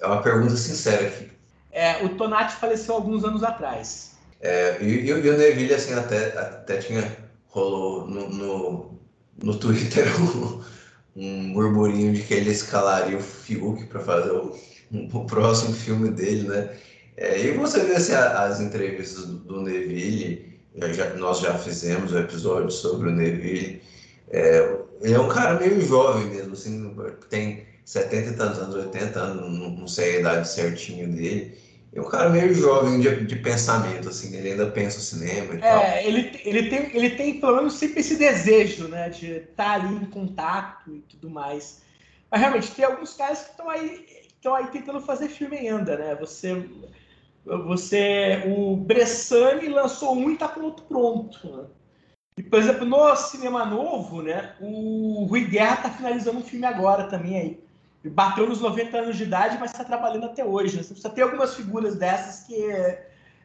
[0.00, 1.28] É uma pergunta sincera aqui.
[1.72, 4.16] É, o Tonati faleceu alguns anos atrás.
[4.40, 7.28] É, e, e, o Neville, assim, até, até tinha...
[7.48, 8.98] Rolou no, no,
[9.42, 10.06] no Twitter
[11.16, 14.54] um, burburinho de que ele escalaria o Fiuk para fazer o
[14.90, 16.76] o próximo filme dele, né?
[17.16, 20.58] É, e você vê assim, as entrevistas do, do Neville,
[20.92, 23.82] já, nós já fizemos um episódio sobre o Neville.
[24.30, 26.96] É, ele é um cara meio jovem mesmo, assim,
[27.28, 31.58] tem 70 e tantos anos, 80 anos, não, não sei a idade certinho dele.
[31.92, 35.56] É um cara meio jovem de, de pensamento, assim, ele ainda pensa o cinema e
[35.56, 35.84] é, tal.
[36.04, 39.94] Ele, ele, tem, ele tem, pelo menos, sempre esse desejo, né, de estar tá ali
[39.94, 41.80] em contato e tudo mais.
[42.30, 44.04] Mas, realmente, tem alguns caras que estão aí
[44.38, 46.14] estão aí tentando fazer filme ainda, né?
[46.14, 46.64] Você,
[47.44, 51.46] você, o Bressani lançou um e está com outro pronto.
[51.46, 51.64] Né?
[52.38, 54.52] E, por exemplo, no cinema novo, né?
[54.60, 57.64] O Rui Guerra está finalizando um filme agora também aí.
[58.04, 60.76] Ele bateu nos 90 anos de idade, mas está trabalhando até hoje.
[60.76, 60.84] Né?
[60.84, 62.56] Você precisa ter algumas figuras dessas que,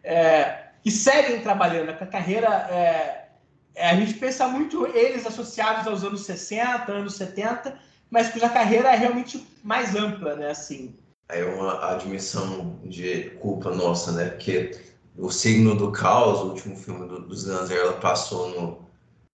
[0.03, 1.97] é, que seguem trabalhando, né?
[1.99, 2.47] a carreira.
[2.69, 3.25] É,
[3.73, 7.75] é, a gente pensa muito eles associados aos anos 60, anos 70,
[8.11, 10.51] mas cuja carreira é realmente mais ampla, né?
[10.51, 10.95] Assim.
[11.29, 14.29] É uma admissão de culpa nossa, né?
[14.29, 18.89] Porque o Signo do Caos, o último filme do, do Zanzerla, passou no,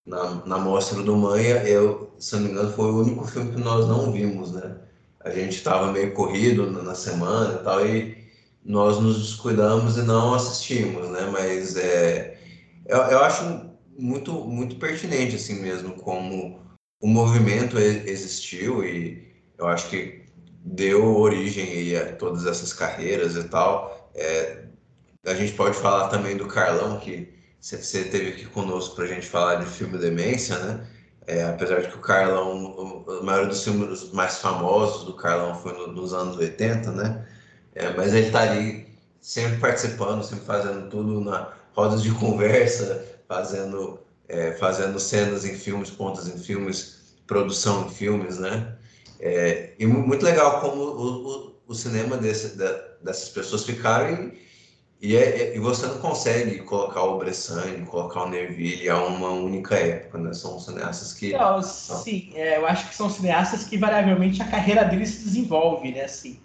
[0.06, 1.64] na, na Mostra do Manha.
[1.64, 4.78] Eu, se não me engano, foi o único filme que nós não vimos, né?
[5.22, 8.18] A gente estava meio corrido na, na semana e tal, e
[8.64, 11.30] nós nos descuidamos e não assistimos, né?
[11.32, 12.38] Mas é,
[12.86, 16.60] eu, eu acho muito, muito pertinente, assim mesmo, como
[17.02, 19.28] o movimento existiu e
[19.58, 20.24] eu acho que
[20.64, 24.12] deu origem a todas essas carreiras e tal.
[24.16, 24.69] É,
[25.26, 29.28] a gente pode falar também do Carlão, que você teve aqui conosco para a gente
[29.28, 30.88] falar de filme Demência, né?
[31.28, 35.74] É, apesar de que o Carlão, a maioria dos filmes mais famosos do Carlão foi
[35.74, 37.26] no, nos anos 80, né?
[37.76, 38.88] É, mas ele está ali
[39.22, 45.90] sempre participando, sempre fazendo tudo na rodas de conversa, fazendo é, fazendo cenas em filmes,
[45.90, 48.76] pontas em filmes, produção em filmes, né?
[49.20, 54.49] É, e muito legal como o, o, o cinema desse, dessas pessoas ficaram e,
[55.02, 59.76] e, é, e, você não consegue colocar o Bressani, colocar o Nerville a uma única
[59.76, 60.34] época, né?
[60.34, 61.32] São cineastas que...
[61.32, 65.94] Não, sim, é, eu acho que são cineastas que variavelmente a carreira deles se desenvolve,
[65.94, 66.04] né?
[66.04, 66.38] Assim,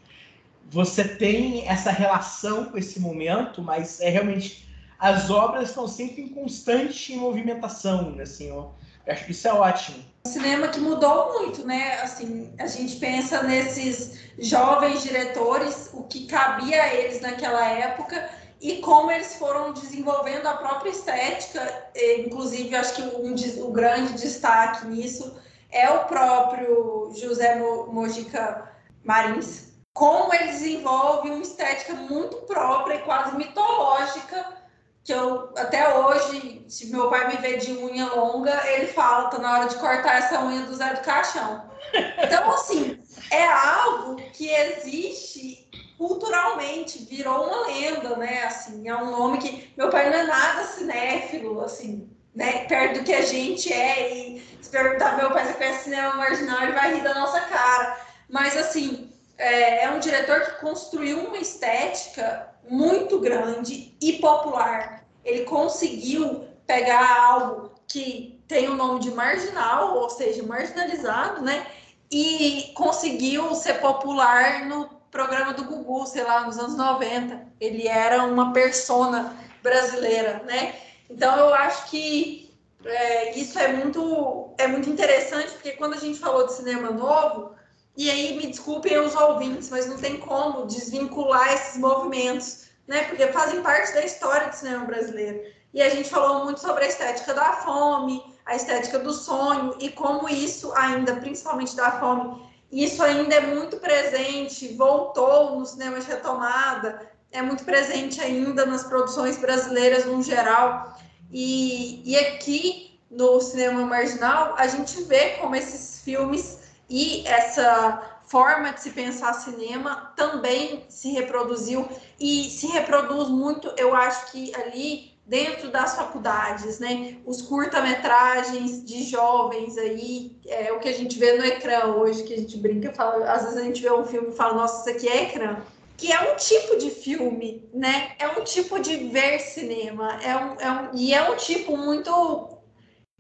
[0.71, 4.69] você tem essa relação com esse momento, mas é realmente
[5.01, 8.23] as obras estão sempre em constante movimentação, né?
[8.23, 8.73] assim, eu
[9.07, 9.99] acho que isso é ótimo.
[10.27, 12.01] Cinema que mudou muito, né?
[12.01, 18.79] Assim, a gente pensa nesses jovens diretores, o que cabia a eles naquela época e
[18.79, 21.91] como eles foram desenvolvendo a própria estética.
[22.21, 23.35] Inclusive, acho que um,
[23.67, 25.37] o grande destaque nisso
[25.71, 28.73] é o próprio José Mojica
[29.05, 34.64] Marins, como ele desenvolve uma estética muito própria e quase mitológica,
[35.05, 39.39] que eu até hoje, se meu pai me vê de unha longa, ele fala, tá
[39.39, 41.71] na hora de cortar essa unha do Zé do Caixão.
[42.19, 43.01] Então, assim,
[43.31, 48.45] é algo que existe culturalmente, virou uma lenda, né?
[48.45, 52.65] Assim, é um nome que meu pai não é nada cinéfilo, assim, né?
[52.65, 56.63] Perto do que a gente é e se perguntar meu pai se conhece cinema marginal,
[56.63, 58.01] ele vai rir da nossa cara.
[58.29, 64.94] Mas assim, é, é um diretor que construiu uma estética muito grande e popular.
[65.25, 71.67] Ele conseguiu pegar algo que tem o nome de marginal, ou seja, marginalizado, né?
[72.11, 77.47] E conseguiu ser popular no programa do Gugu, sei lá, nos anos 90.
[77.61, 80.75] Ele era uma persona brasileira, né?
[81.09, 82.53] Então eu acho que
[82.85, 87.55] é, isso é muito, é muito interessante, porque quando a gente falou de cinema novo,
[87.97, 93.05] e aí me desculpem os ouvintes, mas não tem como desvincular esses movimentos, né?
[93.05, 95.43] Porque fazem parte da história do cinema brasileiro.
[95.73, 99.91] E a gente falou muito sobre a estética da fome, a estética do sonho e
[99.91, 106.07] como isso ainda, principalmente da fome, isso ainda é muito presente, voltou no cinema de
[106.07, 110.97] retomada, é muito presente ainda nas produções brasileiras no geral.
[111.33, 118.73] E, e aqui no cinema marginal, a gente vê como esses filmes e essa forma
[118.73, 125.15] de se pensar cinema também se reproduziu e se reproduz muito, eu acho que ali
[125.25, 127.19] dentro das faculdades, né?
[127.25, 132.35] Os curta-metragens de jovens aí, é o que a gente vê no ecrã hoje, que
[132.35, 134.99] a gente brinca, fala, às vezes a gente vê um filme e fala, nossa, isso
[134.99, 135.59] aqui é ecrã.
[135.97, 138.17] Que é um tipo de filme, né?
[138.19, 142.11] É um tipo de ver cinema, é um, é um, e é um tipo muito,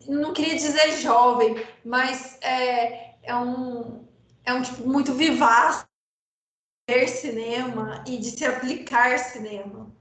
[0.08, 1.54] não queria dizer jovem,
[1.84, 4.03] mas é, é um,
[4.44, 5.84] é um tipo muito vivaz
[6.88, 9.94] ver cinema e de se aplicar cinema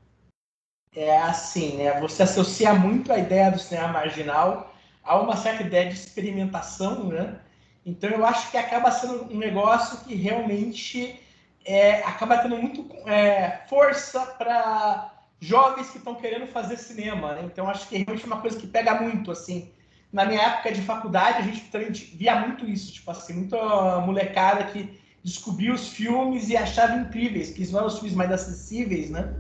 [0.96, 2.00] é assim, né?
[2.00, 4.74] Você associa muito a ideia do cinema marginal
[5.04, 7.40] a uma certa ideia de experimentação, né?
[7.86, 11.20] Então eu acho que acaba sendo um negócio que realmente
[11.66, 17.42] é, acaba tendo muito é, força para jovens que estão querendo fazer cinema, né?
[17.44, 19.72] Então acho que é realmente uma coisa que pega muito, assim.
[20.14, 25.02] Na minha época de faculdade, a gente via muito isso, tipo assim, muita molecada que
[25.24, 29.34] descobriu os filmes e achava incríveis, que não eram os filmes mais acessíveis, né?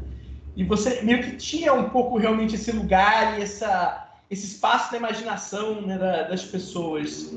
[0.55, 4.97] E você meio que tinha um pouco realmente esse lugar e essa, esse espaço da
[4.97, 7.31] imaginação né, da, das pessoas.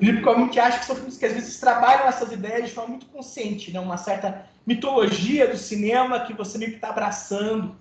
[0.00, 3.06] E realmente acho que são filmes que às vezes trabalham essas ideias de forma muito
[3.06, 3.80] consciente, né?
[3.80, 7.76] uma certa mitologia do cinema que você meio que está abraçando.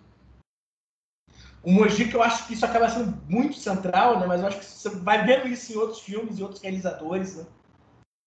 [1.67, 4.25] O Moji, que eu acho que isso acaba sendo muito central, né?
[4.25, 7.35] mas eu acho que você vai vendo isso em outros filmes e outros realizadores.
[7.35, 7.45] Né?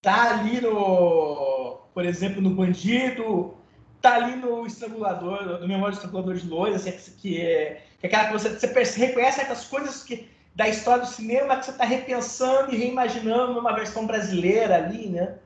[0.02, 3.54] Tá ali no, por exemplo, no Bandido,
[4.02, 8.08] tá ali no estrangulador, no memória do estrangulador de loira, assim, que, é, que é
[8.08, 11.86] aquela que você, você reconhece certas coisas que, da história do cinema que você está
[11.86, 15.38] repensando e reimaginando numa versão brasileira ali, né?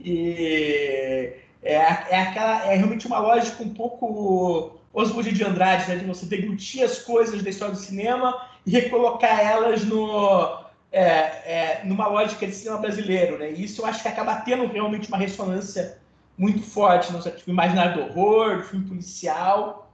[0.00, 1.74] E é,
[2.08, 5.96] é, aquela, é realmente uma lógica um pouco Oswald de Andrade, né?
[5.96, 11.80] De você deglutir as coisas da história do cinema e recolocar elas no, é, é,
[11.84, 13.50] numa lógica de cinema brasileiro, né?
[13.50, 15.98] E isso eu acho que acaba tendo realmente uma ressonância
[16.36, 19.90] muito forte no tipo, imaginário do horror, do filme policial.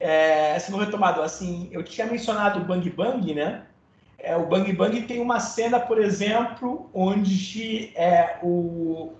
[0.00, 3.64] É, sendo retomado, assim, eu tinha mencionado o Bang Bang, né?
[4.18, 9.12] É, o Bang Bang tem uma cena, por exemplo, onde é, o,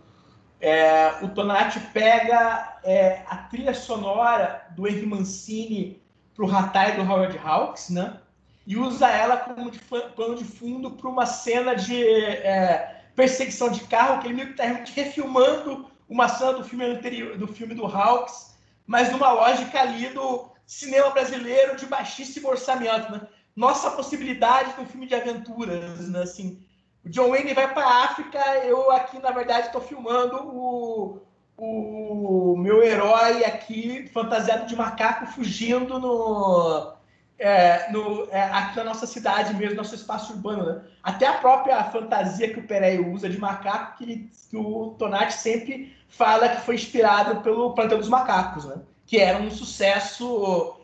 [0.64, 6.02] é, o Tonati pega é, a trilha sonora do Henry Mancini
[6.34, 8.18] para o Hatai do Howard Hawks, né?
[8.66, 13.80] E usa ela como de plano de fundo para uma cena de é, perseguição de
[13.80, 17.84] carro, que ele meio que está refilmando uma cena do filme anterior, do filme do
[17.84, 18.54] Hawks,
[18.86, 23.20] mas numa lógica ali do cinema brasileiro de baixíssimo orçamento, né?
[23.54, 26.22] Nossa possibilidade de um filme de aventuras, né?
[26.22, 26.64] Assim,
[27.04, 31.20] o John Wayne vai para a África, eu aqui na verdade estou filmando o,
[31.56, 36.94] o meu herói aqui fantasiado de macaco fugindo no
[37.38, 40.82] é, no, é, aqui na nossa cidade mesmo, nosso espaço urbano, né?
[41.02, 45.94] Até a própria fantasia que o Pereio usa de macaco, que, que o Tonati sempre
[46.08, 48.76] fala que foi inspirado pelo Planeta dos Macacos, né?
[49.04, 50.76] Que era um sucesso,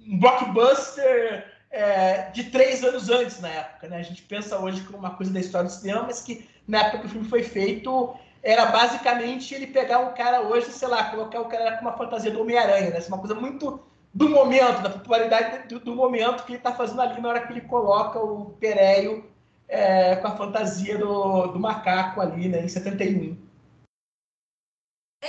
[0.00, 3.98] um blockbuster é, de três anos antes na época, né?
[3.98, 6.98] A gente pensa hoje como uma coisa da história do cinema, mas que na época
[6.98, 11.40] que o filme foi feito era basicamente ele pegar um cara hoje, sei lá, colocar
[11.40, 13.00] o cara com uma fantasia do Homem-Aranha, né?
[13.06, 13.80] Uma coisa muito
[14.12, 17.52] do momento, da popularidade do, do momento que ele está fazendo ali na hora que
[17.52, 19.30] ele coloca o Pereio
[19.68, 23.36] é, com a fantasia do, do macaco ali, né, em 71.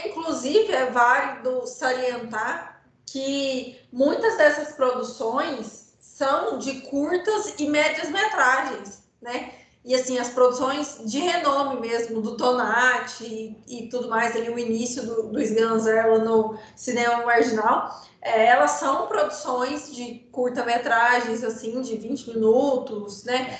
[0.06, 5.81] Inclusive, é válido salientar que muitas dessas produções
[6.22, 9.54] são de curtas e médias metragens, né?
[9.84, 14.60] E assim, as produções de renome mesmo, do Tonati e, e tudo mais, ali, o
[14.60, 21.98] início do, do Sganzerla no cinema marginal, é, elas são produções de curta-metragens, assim, de
[21.98, 23.60] 20 minutos, né?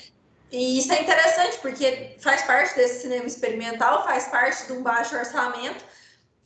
[0.52, 5.16] E isso é interessante, porque faz parte desse cinema experimental, faz parte de um baixo
[5.16, 5.84] orçamento,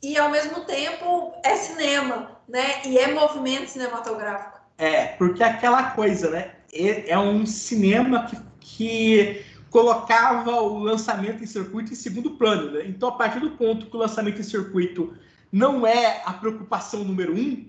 [0.01, 2.81] e ao mesmo tempo é cinema, né?
[2.85, 4.56] E é movimento cinematográfico.
[4.77, 6.51] É, porque aquela coisa, né?
[6.71, 12.71] É, um cinema que, que colocava o lançamento em circuito em segundo plano.
[12.71, 12.85] Né?
[12.87, 15.13] Então, a partir do ponto que o lançamento em circuito
[15.51, 17.65] não é a preocupação número um,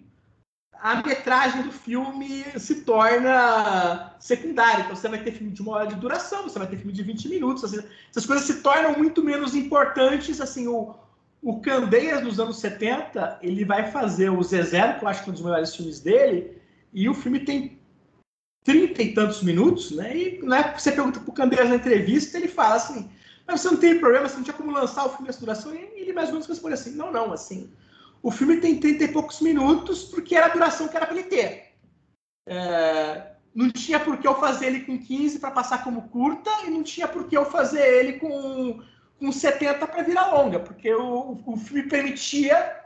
[0.80, 4.82] a metragem do filme se torna secundária.
[4.82, 7.02] Então, você vai ter filme de uma hora de duração, você vai ter filme de
[7.02, 7.64] 20 minutos.
[7.64, 7.78] Assim,
[8.10, 10.40] essas coisas se tornam muito menos importantes.
[10.40, 10.94] Assim, o,
[11.42, 15.32] o Candeias dos anos 70, ele vai fazer o Zezé, que eu acho que é
[15.32, 16.58] um dos melhores filmes dele,
[16.92, 17.78] e o filme tem
[18.64, 20.16] trinta e tantos minutos, né?
[20.16, 23.10] E né, você pergunta pro Candeias na entrevista, ele fala assim,
[23.46, 25.74] mas você não tem problema, você não tinha como lançar o filme nessa duração?
[25.74, 27.72] E ele mais ou menos responde assim, não, não, assim,
[28.22, 31.28] o filme tem 30 e poucos minutos porque era a duração que era para ele
[31.28, 31.72] ter.
[32.46, 36.70] É, não tinha por que eu fazer ele com 15 para passar como curta e
[36.70, 38.82] não tinha por que eu fazer ele com,
[39.18, 42.76] com 70 para virar longa, porque o, o filme permitia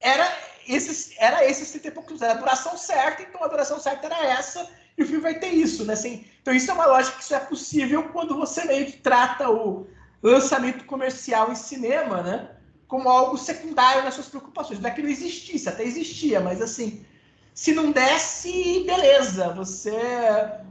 [0.00, 0.24] era
[0.68, 4.26] esses era esses 30 e poucos, era a duração certa, então a duração certa era
[4.26, 5.92] essa e o filme vai ter isso, né?
[5.92, 9.50] Assim, então isso é uma lógica que isso é possível quando você meio que trata
[9.50, 9.86] o
[10.22, 12.50] lançamento comercial em cinema, né?
[12.88, 14.80] Como algo secundário nas suas preocupações.
[14.80, 17.04] Não é que não existisse, até existia, mas assim,
[17.52, 19.92] se não desse, beleza, você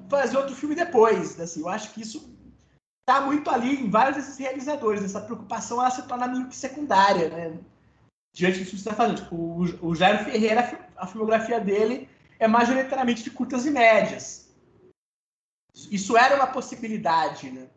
[0.09, 1.35] fazer outro filme depois.
[1.35, 1.43] Né?
[1.43, 2.33] Assim, eu acho que isso
[3.07, 5.03] está muito ali em vários desses realizadores.
[5.03, 7.59] Essa preocupação ela se torna meio que secundária, né?
[8.35, 9.21] Diante do que você está fazendo.
[9.21, 9.35] Tipo,
[9.81, 14.49] o, Jairo Ferreira, a filmografia dele é majoritariamente de curtas e médias.
[15.89, 17.67] Isso era uma possibilidade, né?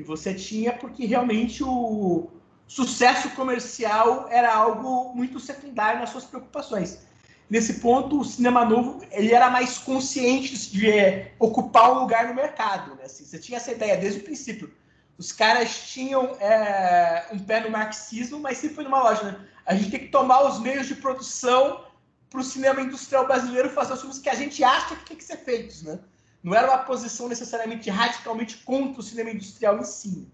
[0.00, 2.30] E você tinha porque realmente o
[2.66, 7.06] sucesso comercial era algo muito secundário nas suas preocupações.
[7.50, 12.34] Nesse ponto, o cinema novo ele era mais consciente de é, ocupar um lugar no
[12.34, 12.94] mercado.
[12.94, 13.04] Né?
[13.04, 14.72] Assim, você tinha essa ideia desde o princípio.
[15.18, 19.24] Os caras tinham é, um pé no marxismo, mas sempre foi numa loja.
[19.24, 19.49] Né?
[19.70, 21.84] A gente tem que tomar os meios de produção
[22.28, 25.22] para o cinema industrial brasileiro fazer os filmes que a gente acha que tem que
[25.22, 26.00] ser feitos, né?
[26.42, 30.28] Não era uma posição necessariamente radicalmente contra o cinema industrial em si.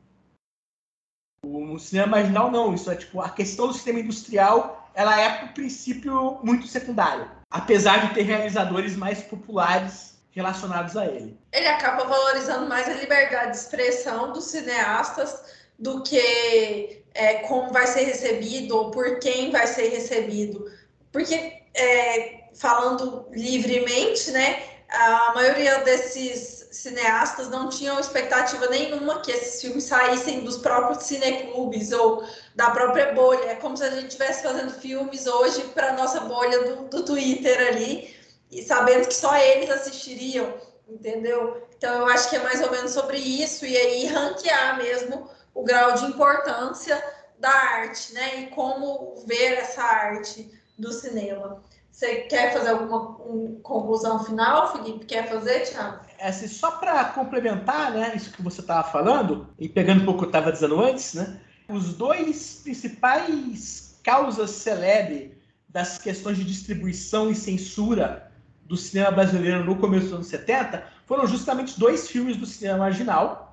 [1.45, 5.53] O cinema marginal não, isso é tipo a questão do cinema industrial, ela é por
[5.53, 11.39] princípio muito secundária, apesar de ter realizadores mais populares relacionados a ele.
[11.53, 15.45] Ele acaba valorizando mais a liberdade de expressão dos cineastas
[15.78, 20.71] do que é, como vai ser recebido ou por quem vai ser recebido.
[21.11, 24.62] Porque é, falando livremente, né?
[24.89, 31.91] A maioria desses cineastas não tinham expectativa nenhuma que esses filmes saíssem dos próprios cineclubes
[31.91, 32.23] ou
[32.55, 33.51] da própria bolha.
[33.51, 37.69] É como se a gente estivesse fazendo filmes hoje para nossa bolha do, do Twitter
[37.69, 38.14] ali,
[38.51, 40.55] e sabendo que só eles assistiriam,
[40.89, 41.67] entendeu?
[41.77, 45.65] Então eu acho que é mais ou menos sobre isso, e aí ranquear mesmo o
[45.65, 47.03] grau de importância
[47.39, 48.43] da arte, né?
[48.43, 51.63] E como ver essa arte do cinema.
[51.91, 55.07] Você quer fazer alguma um, conclusão final, Felipe?
[55.07, 56.05] Quer fazer, Thiago?
[56.19, 60.19] É, assim, só para complementar né, isso que você estava falando, e pegando um pouco
[60.19, 65.37] o que eu estava dizendo antes, né, os dois principais causas celebre
[65.71, 68.31] das questões de distribuição e censura
[68.67, 73.46] do cinema brasileiro no começo dos anos 70 foram justamente dois filmes do cinema marginal.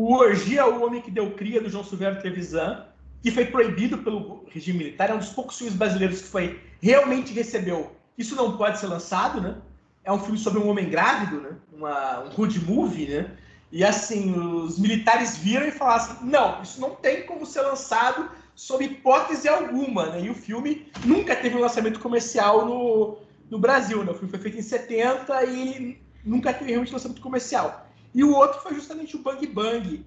[0.00, 2.86] O Orgia, o Homem que Deu Cria, do João Silvério Trevisan,
[3.20, 7.32] que foi proibido pelo regime militar, é um dos poucos filmes brasileiros que foi realmente
[7.32, 7.96] recebeu.
[8.16, 9.56] Isso não pode ser lançado, né?
[10.04, 11.50] É um filme sobre um homem grávido, né?
[11.72, 13.32] Uma, um road movie, né?
[13.72, 18.30] E assim, os militares viram e falaram assim: não, isso não tem como ser lançado
[18.54, 20.26] sob hipótese alguma, né?
[20.26, 23.18] E o filme nunca teve um lançamento comercial no,
[23.50, 24.12] no Brasil, né?
[24.12, 27.87] O filme foi feito em 70 e nunca teve realmente lançamento comercial.
[28.14, 30.04] E o outro foi justamente o Bang Bang,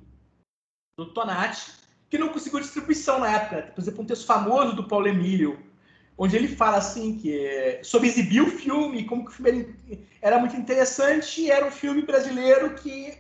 [0.97, 1.72] do Tonati,
[2.10, 3.72] que não conseguiu distribuição na época.
[3.74, 5.58] Por exemplo, um texto famoso do Paulo Emílio,
[6.18, 9.99] onde ele fala assim que é, sobre exibir o filme, como que o filme era,
[10.22, 13.18] era muito interessante, era um filme brasileiro que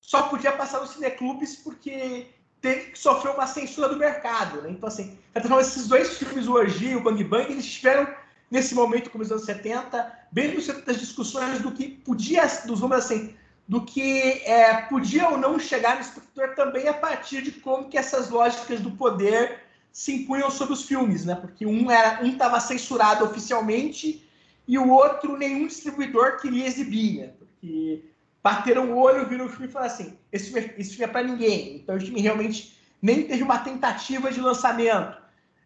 [0.00, 2.26] só podia passar nos cineclubes porque
[2.60, 4.62] teve, sofreu uma censura do mercado.
[4.62, 4.70] Né?
[4.70, 5.18] Então, assim,
[5.60, 8.06] esses dois filmes, o Orgia e o Bang Bang, eles estiveram
[8.50, 12.80] nesse momento, como nos anos 70, bem no centro das discussões do que podia, dos
[12.80, 13.34] números assim,
[13.70, 17.96] do que é, podia ou não chegar no espectador também a partir de como que
[17.96, 19.60] essas lógicas do poder
[19.92, 21.36] se impunham sobre os filmes, né?
[21.36, 24.28] Porque um era um estava censurado oficialmente
[24.66, 27.32] e o outro nenhum distribuidor queria exibir, né?
[27.38, 28.06] Porque
[28.42, 31.22] bateram o olho, viram o filme e falaram assim: esse filme, é, esse é para
[31.22, 31.76] ninguém.
[31.76, 35.16] Então o filme realmente nem teve uma tentativa de lançamento.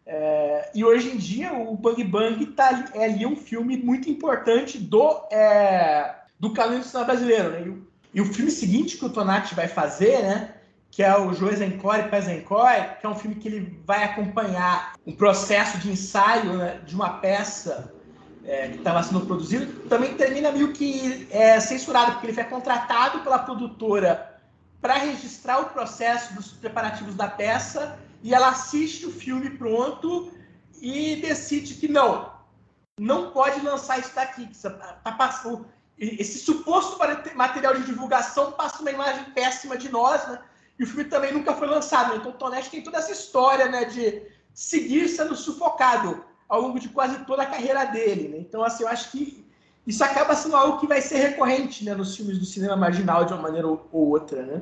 [0.05, 4.77] É, e hoje em dia o Bang Bang tá, é ali um filme muito importante
[4.77, 6.53] do, é, do
[6.83, 7.49] cinema brasileiro.
[7.49, 7.61] Né?
[7.67, 10.53] E, e o filme seguinte que o Tonati vai fazer, né?
[10.89, 14.93] que é o Joe Zencore e Pezencore, que é um filme que ele vai acompanhar
[15.05, 17.93] um processo de ensaio né, de uma peça
[18.45, 23.19] é, que estava sendo produzida, também termina meio que é, censurado, porque ele foi contratado
[23.19, 24.39] pela produtora
[24.79, 30.31] para registrar o processo dos preparativos da peça e ela assiste o filme pronto
[30.81, 32.31] e decide que não,
[32.97, 34.47] não pode lançar isso daqui.
[34.47, 34.69] Que tá,
[35.03, 35.11] tá
[35.97, 36.97] esse suposto
[37.35, 40.39] material de divulgação passa uma imagem péssima de nós, né?
[40.77, 42.15] E o filme também nunca foi lançado.
[42.15, 44.23] Então o Tonete tem toda essa história né, de
[44.53, 48.27] seguir sendo sufocado ao longo de quase toda a carreira dele.
[48.27, 48.37] Né?
[48.39, 49.45] Então, assim, eu acho que
[49.87, 53.33] isso acaba sendo algo que vai ser recorrente né, nos filmes do cinema marginal de
[53.33, 54.43] uma maneira ou, outra.
[54.43, 54.61] Né?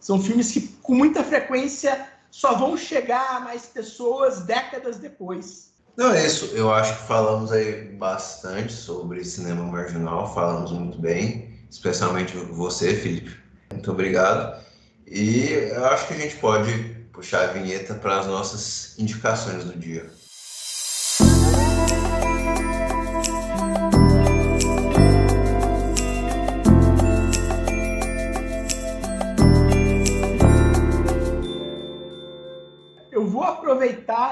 [0.00, 5.71] São filmes que, com muita frequência, só vão chegar a mais pessoas décadas depois.
[5.96, 6.46] Não, é isso.
[6.54, 13.36] Eu acho que falamos aí bastante sobre cinema marginal, falamos muito bem, especialmente você, Felipe.
[13.70, 14.62] Muito obrigado.
[15.06, 16.72] E eu acho que a gente pode
[17.12, 20.10] puxar a vinheta para as nossas indicações do dia.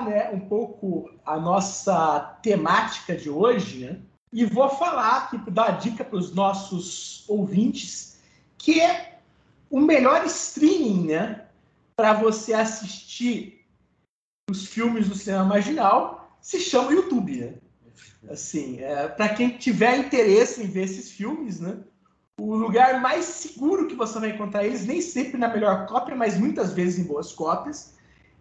[0.02, 4.00] Né, um pouco a nossa temática de hoje né,
[4.32, 8.18] e vou falar aqui, dar dica para os nossos ouvintes,
[8.56, 9.18] que é
[9.68, 11.46] o melhor streaming, né,
[11.96, 13.64] para você assistir
[14.50, 17.54] os filmes do cinema marginal se chama YouTube, né?
[18.28, 21.78] Assim, é, para quem tiver interesse em ver esses filmes, né,
[22.38, 26.38] o lugar mais seguro que você vai encontrar eles, nem sempre na melhor cópia, mas
[26.38, 27.94] muitas vezes em boas cópias,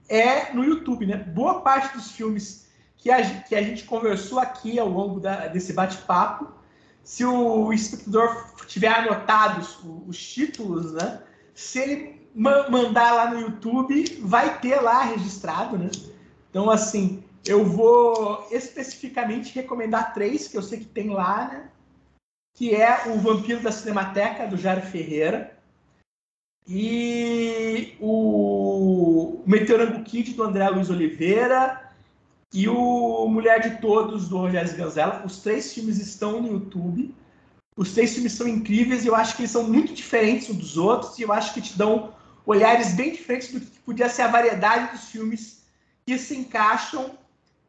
[0.10, 1.16] é no YouTube, né?
[1.16, 5.72] Boa parte dos filmes que a, que a gente conversou aqui ao longo da, desse
[5.72, 6.60] bate-papo
[7.04, 11.22] se o instrutor tiver anotado os, os títulos, né?
[11.54, 15.90] Se ele ma mandar lá no YouTube, vai ter lá registrado, né?
[16.50, 21.70] Então, assim, eu vou especificamente recomendar três que eu sei que tem lá, né?
[22.56, 25.58] Que é o Vampiro da Cinemateca, do Jairo Ferreira,
[26.68, 31.90] e o Meteorango Kid, do André Luiz Oliveira,
[32.54, 35.24] e o Mulher de Todos, do Rogério Ganzella.
[35.26, 37.14] Os três filmes estão no YouTube.
[37.76, 40.78] Os três filmes são incríveis e eu acho que eles são muito diferentes uns dos
[40.78, 42.14] outros e eu acho que te dão
[42.46, 45.64] olhares bem diferentes do que podia ser a variedade dos filmes
[46.06, 47.18] que se encaixam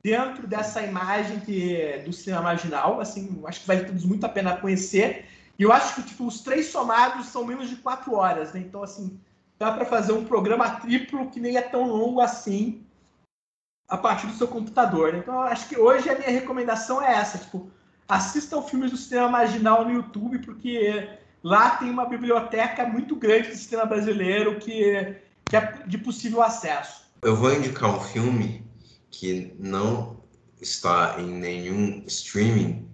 [0.03, 3.01] dentro dessa imagem que é do cinema marginal.
[3.01, 5.27] Assim, eu acho que vale todos muito a pena conhecer.
[5.61, 8.61] E eu acho que tipo, os três somados são menos de quatro horas, né?
[8.61, 9.21] Então, assim,
[9.59, 12.83] dá para fazer um programa triplo que nem é tão longo assim
[13.87, 15.13] a partir do seu computador.
[15.13, 15.19] Né?
[15.19, 17.71] Então, eu acho que hoje a minha recomendação é essa, tipo,
[18.09, 21.11] assistam filmes do cinema marginal no YouTube, porque
[21.43, 27.05] lá tem uma biblioteca muito grande do cinema brasileiro que, que é de possível acesso.
[27.21, 28.65] Eu vou indicar um filme
[29.11, 30.23] que não
[30.59, 32.90] está em nenhum streaming,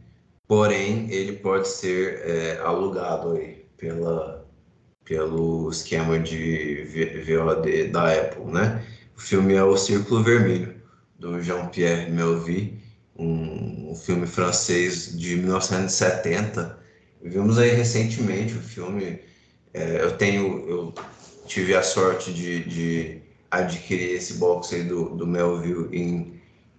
[0.47, 4.47] porém ele pode ser é, alugado aí pela,
[5.05, 6.85] pelo esquema de
[7.27, 8.85] VOD da Apple, né?
[9.17, 10.75] O filme é O Círculo Vermelho
[11.19, 12.79] do Jean-Pierre Melville,
[13.19, 16.79] um, um, filme francês de 1970.
[17.23, 19.21] Vimos aí recentemente o filme.
[19.73, 20.95] É, eu tenho, eu
[21.47, 26.36] tive a sorte de, de adquirir esse box aí do, do Melville em,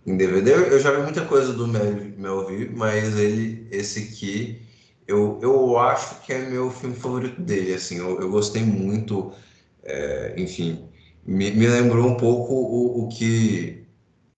[0.07, 0.53] em DVD.
[0.53, 4.61] Eu já vi muita coisa do Melville, mas ele, esse aqui,
[5.05, 7.73] eu, eu acho que é meu filme favorito dele.
[7.73, 9.33] Assim, eu, eu gostei muito.
[9.83, 10.89] É, enfim,
[11.25, 13.85] me, me lembrou um pouco o, o que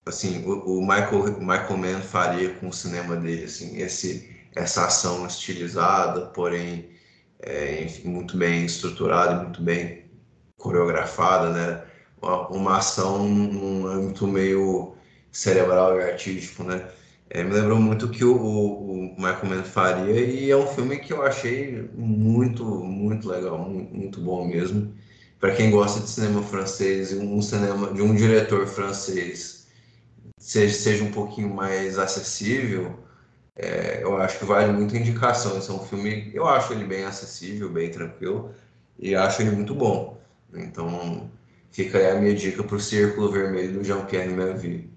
[0.05, 6.27] assim o, Michael Michael Mann faria com o cinema dele assim esse essa ação estilizada
[6.27, 6.89] porém
[7.41, 10.05] é, enfim, muito bem estruturada muito bem
[10.57, 11.83] coreografada né
[12.21, 14.95] uma, uma ação num âmbito meio
[15.31, 16.87] cerebral e artístico né
[17.29, 21.13] é, me lembrou muito que o, o, Michael Mann faria e é um filme que
[21.13, 24.93] eu achei muito muito legal muito, muito bom mesmo
[25.39, 29.59] para quem gosta de cinema francês um cinema de um diretor francês
[30.39, 32.97] seja, seja um pouquinho mais acessível,
[33.55, 35.57] é, eu acho que vale muito a indicação.
[35.57, 38.53] Esse é um filme, eu acho ele bem acessível, bem tranquilo,
[38.97, 40.19] e acho ele muito bom.
[40.53, 41.29] Então,
[41.71, 44.89] fica aí a minha dica para o Círculo Vermelho do Jean-Pierre Melville.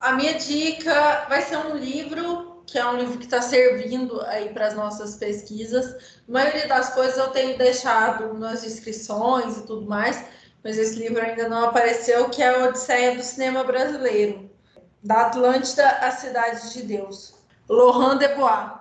[0.00, 4.48] A minha dica vai ser um livro, que é um livro que está servindo aí
[4.48, 5.94] para as nossas pesquisas.
[6.26, 10.24] A maioria das coisas eu tenho deixado nas descrições e tudo mais,
[10.64, 14.50] mas esse livro ainda não apareceu, que é a Odisseia do Cinema Brasileiro,
[15.04, 17.34] da Atlântida à Cidade de Deus,
[17.68, 18.80] Laurent Debois.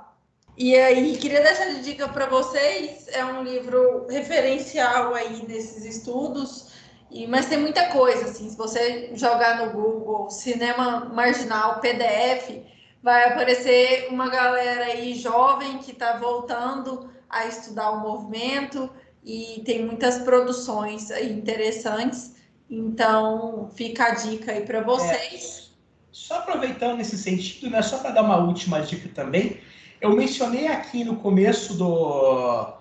[0.58, 6.69] E aí, queria deixar de dica para vocês, é um livro referencial aí nesses estudos,
[7.12, 12.62] e, mas tem muita coisa, assim, se você jogar no Google Cinema Marginal PDF,
[13.02, 18.90] vai aparecer uma galera aí jovem que está voltando a estudar o movimento,
[19.24, 22.36] e tem muitas produções interessantes.
[22.70, 25.72] Então, fica a dica aí para vocês.
[25.72, 25.76] É,
[26.12, 29.60] só aproveitando nesse sentido, né, só para dar uma última dica também,
[30.00, 32.74] eu mencionei aqui no começo do,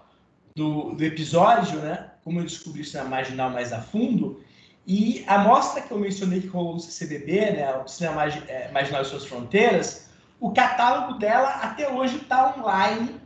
[0.55, 4.45] do, do episódio, né, como eu descobri isso na Marginal mais a fundo,
[4.87, 9.01] e a mostra que eu mencionei que rolou no CCBB, né, o Cinema é, Marginal
[9.01, 13.19] e Suas Fronteiras, o catálogo dela até hoje está online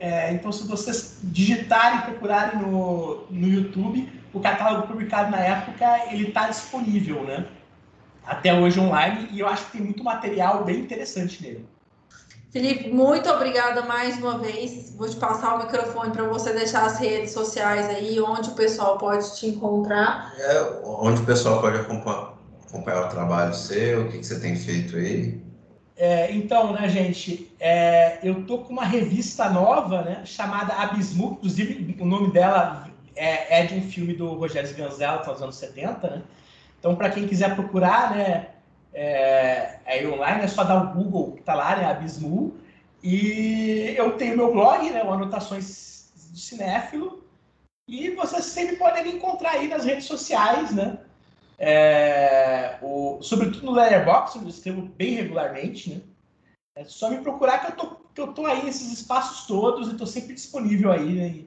[0.00, 6.28] é, então, se vocês digitarem procurarem no, no YouTube, o catálogo publicado na época, ele
[6.28, 7.46] está disponível, né?
[8.26, 11.66] Até hoje online, e eu acho que tem muito material bem interessante nele.
[12.50, 14.92] Felipe, muito obrigada mais uma vez.
[14.96, 18.98] Vou te passar o microfone para você deixar as redes sociais aí, onde o pessoal
[18.98, 20.34] pode te encontrar.
[20.36, 22.34] É, onde o pessoal pode acompanhar,
[22.68, 25.40] acompanhar o trabalho seu, o que, que você tem feito aí.
[25.96, 31.96] É, então, né, gente, é, eu tô com uma revista nova, né, chamada Abismo, inclusive
[32.00, 36.10] o nome dela é, é de um filme do Rogério Ganzella, tá dos anos 70,
[36.10, 36.22] né?
[36.80, 38.46] Então, para quem quiser procurar, né,
[38.92, 42.56] é, aí online, é só dar o Google, que tá lá, né, Abismo,
[43.02, 47.24] e eu tenho meu blog, né, o Anotações de Cinéfilo,
[47.88, 50.98] e vocês sempre podem me encontrar aí nas redes sociais, né,
[51.58, 56.00] é, o, sobretudo no Letterboxd, eu escrevo bem regularmente, né?
[56.74, 59.92] É só me procurar que eu tô, que eu tô aí nesses espaços todos e
[59.92, 61.44] estou sempre disponível aí, né?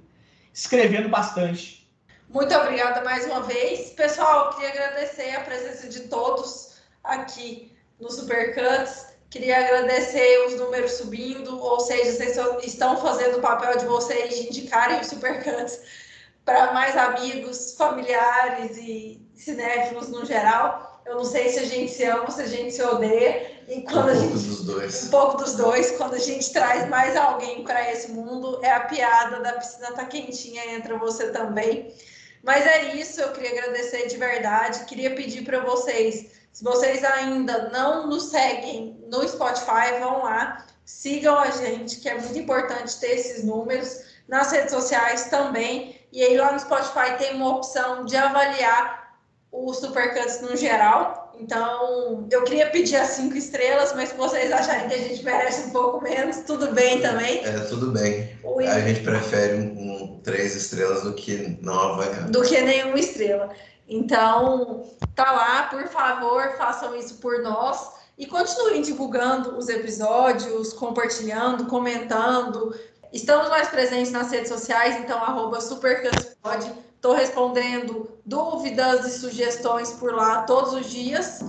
[0.53, 1.89] escrevendo bastante.
[2.29, 3.89] Muito obrigada mais uma vez.
[3.91, 6.72] Pessoal, queria agradecer a presença de todos
[7.03, 9.13] aqui no Supercuts.
[9.29, 14.47] Queria agradecer os números subindo, ou seja, vocês estão fazendo o papel de vocês de
[14.47, 15.79] indicarem os Supercuts
[16.45, 21.01] para mais amigos, familiares e cinéfilos no geral.
[21.05, 23.51] Eu não sei se a gente se ama, se a gente se odeia.
[23.67, 25.03] E quando um a pouco gente, dos dois.
[25.03, 25.91] Um pouco dos dois.
[25.91, 30.05] Quando a gente traz mais alguém para esse mundo, é a piada da piscina tá
[30.05, 31.93] quentinha entra você também.
[32.41, 34.85] Mas é isso, eu queria agradecer de verdade.
[34.85, 41.37] Queria pedir para vocês, se vocês ainda não nos seguem no Spotify, vão lá, sigam
[41.37, 44.13] a gente, que é muito importante ter esses números.
[44.27, 45.99] Nas redes sociais também.
[46.11, 49.17] E aí lá no Spotify tem uma opção de avaliar
[49.51, 51.33] o Supercuts no geral.
[51.39, 55.67] Então, eu queria pedir as cinco estrelas, mas se vocês acharem que a gente merece
[55.67, 57.43] um pouco menos, tudo bem também.
[57.43, 58.37] É, tudo bem.
[58.43, 58.67] Oi.
[58.67, 62.29] A gente prefere um, um, três estrelas do que não avaliar.
[62.29, 63.49] Do que nenhuma estrela.
[63.87, 64.83] Então,
[65.15, 72.73] tá lá, por favor, façam isso por nós e continuem divulgando os episódios, compartilhando, comentando.
[73.11, 80.15] Estamos mais presentes nas redes sociais, então arroba SuperCutsPod Estou respondendo dúvidas e sugestões por
[80.15, 81.41] lá todos os dias.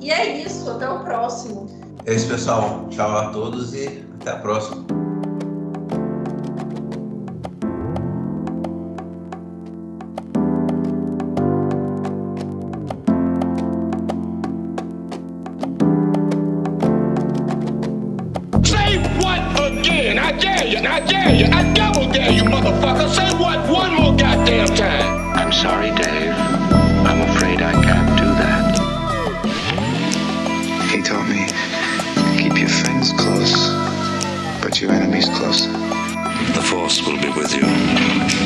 [0.00, 1.68] E é isso, até o próximo.
[2.04, 2.88] É isso, pessoal.
[2.90, 4.95] Tchau a todos e até a próxima.
[25.66, 26.32] Sorry, Dave.
[27.10, 28.64] I'm afraid I can't do that.
[30.92, 31.42] He taught me
[32.38, 33.70] keep your friends close,
[34.62, 35.72] but your enemies closer.
[36.54, 38.45] The Force will be with you.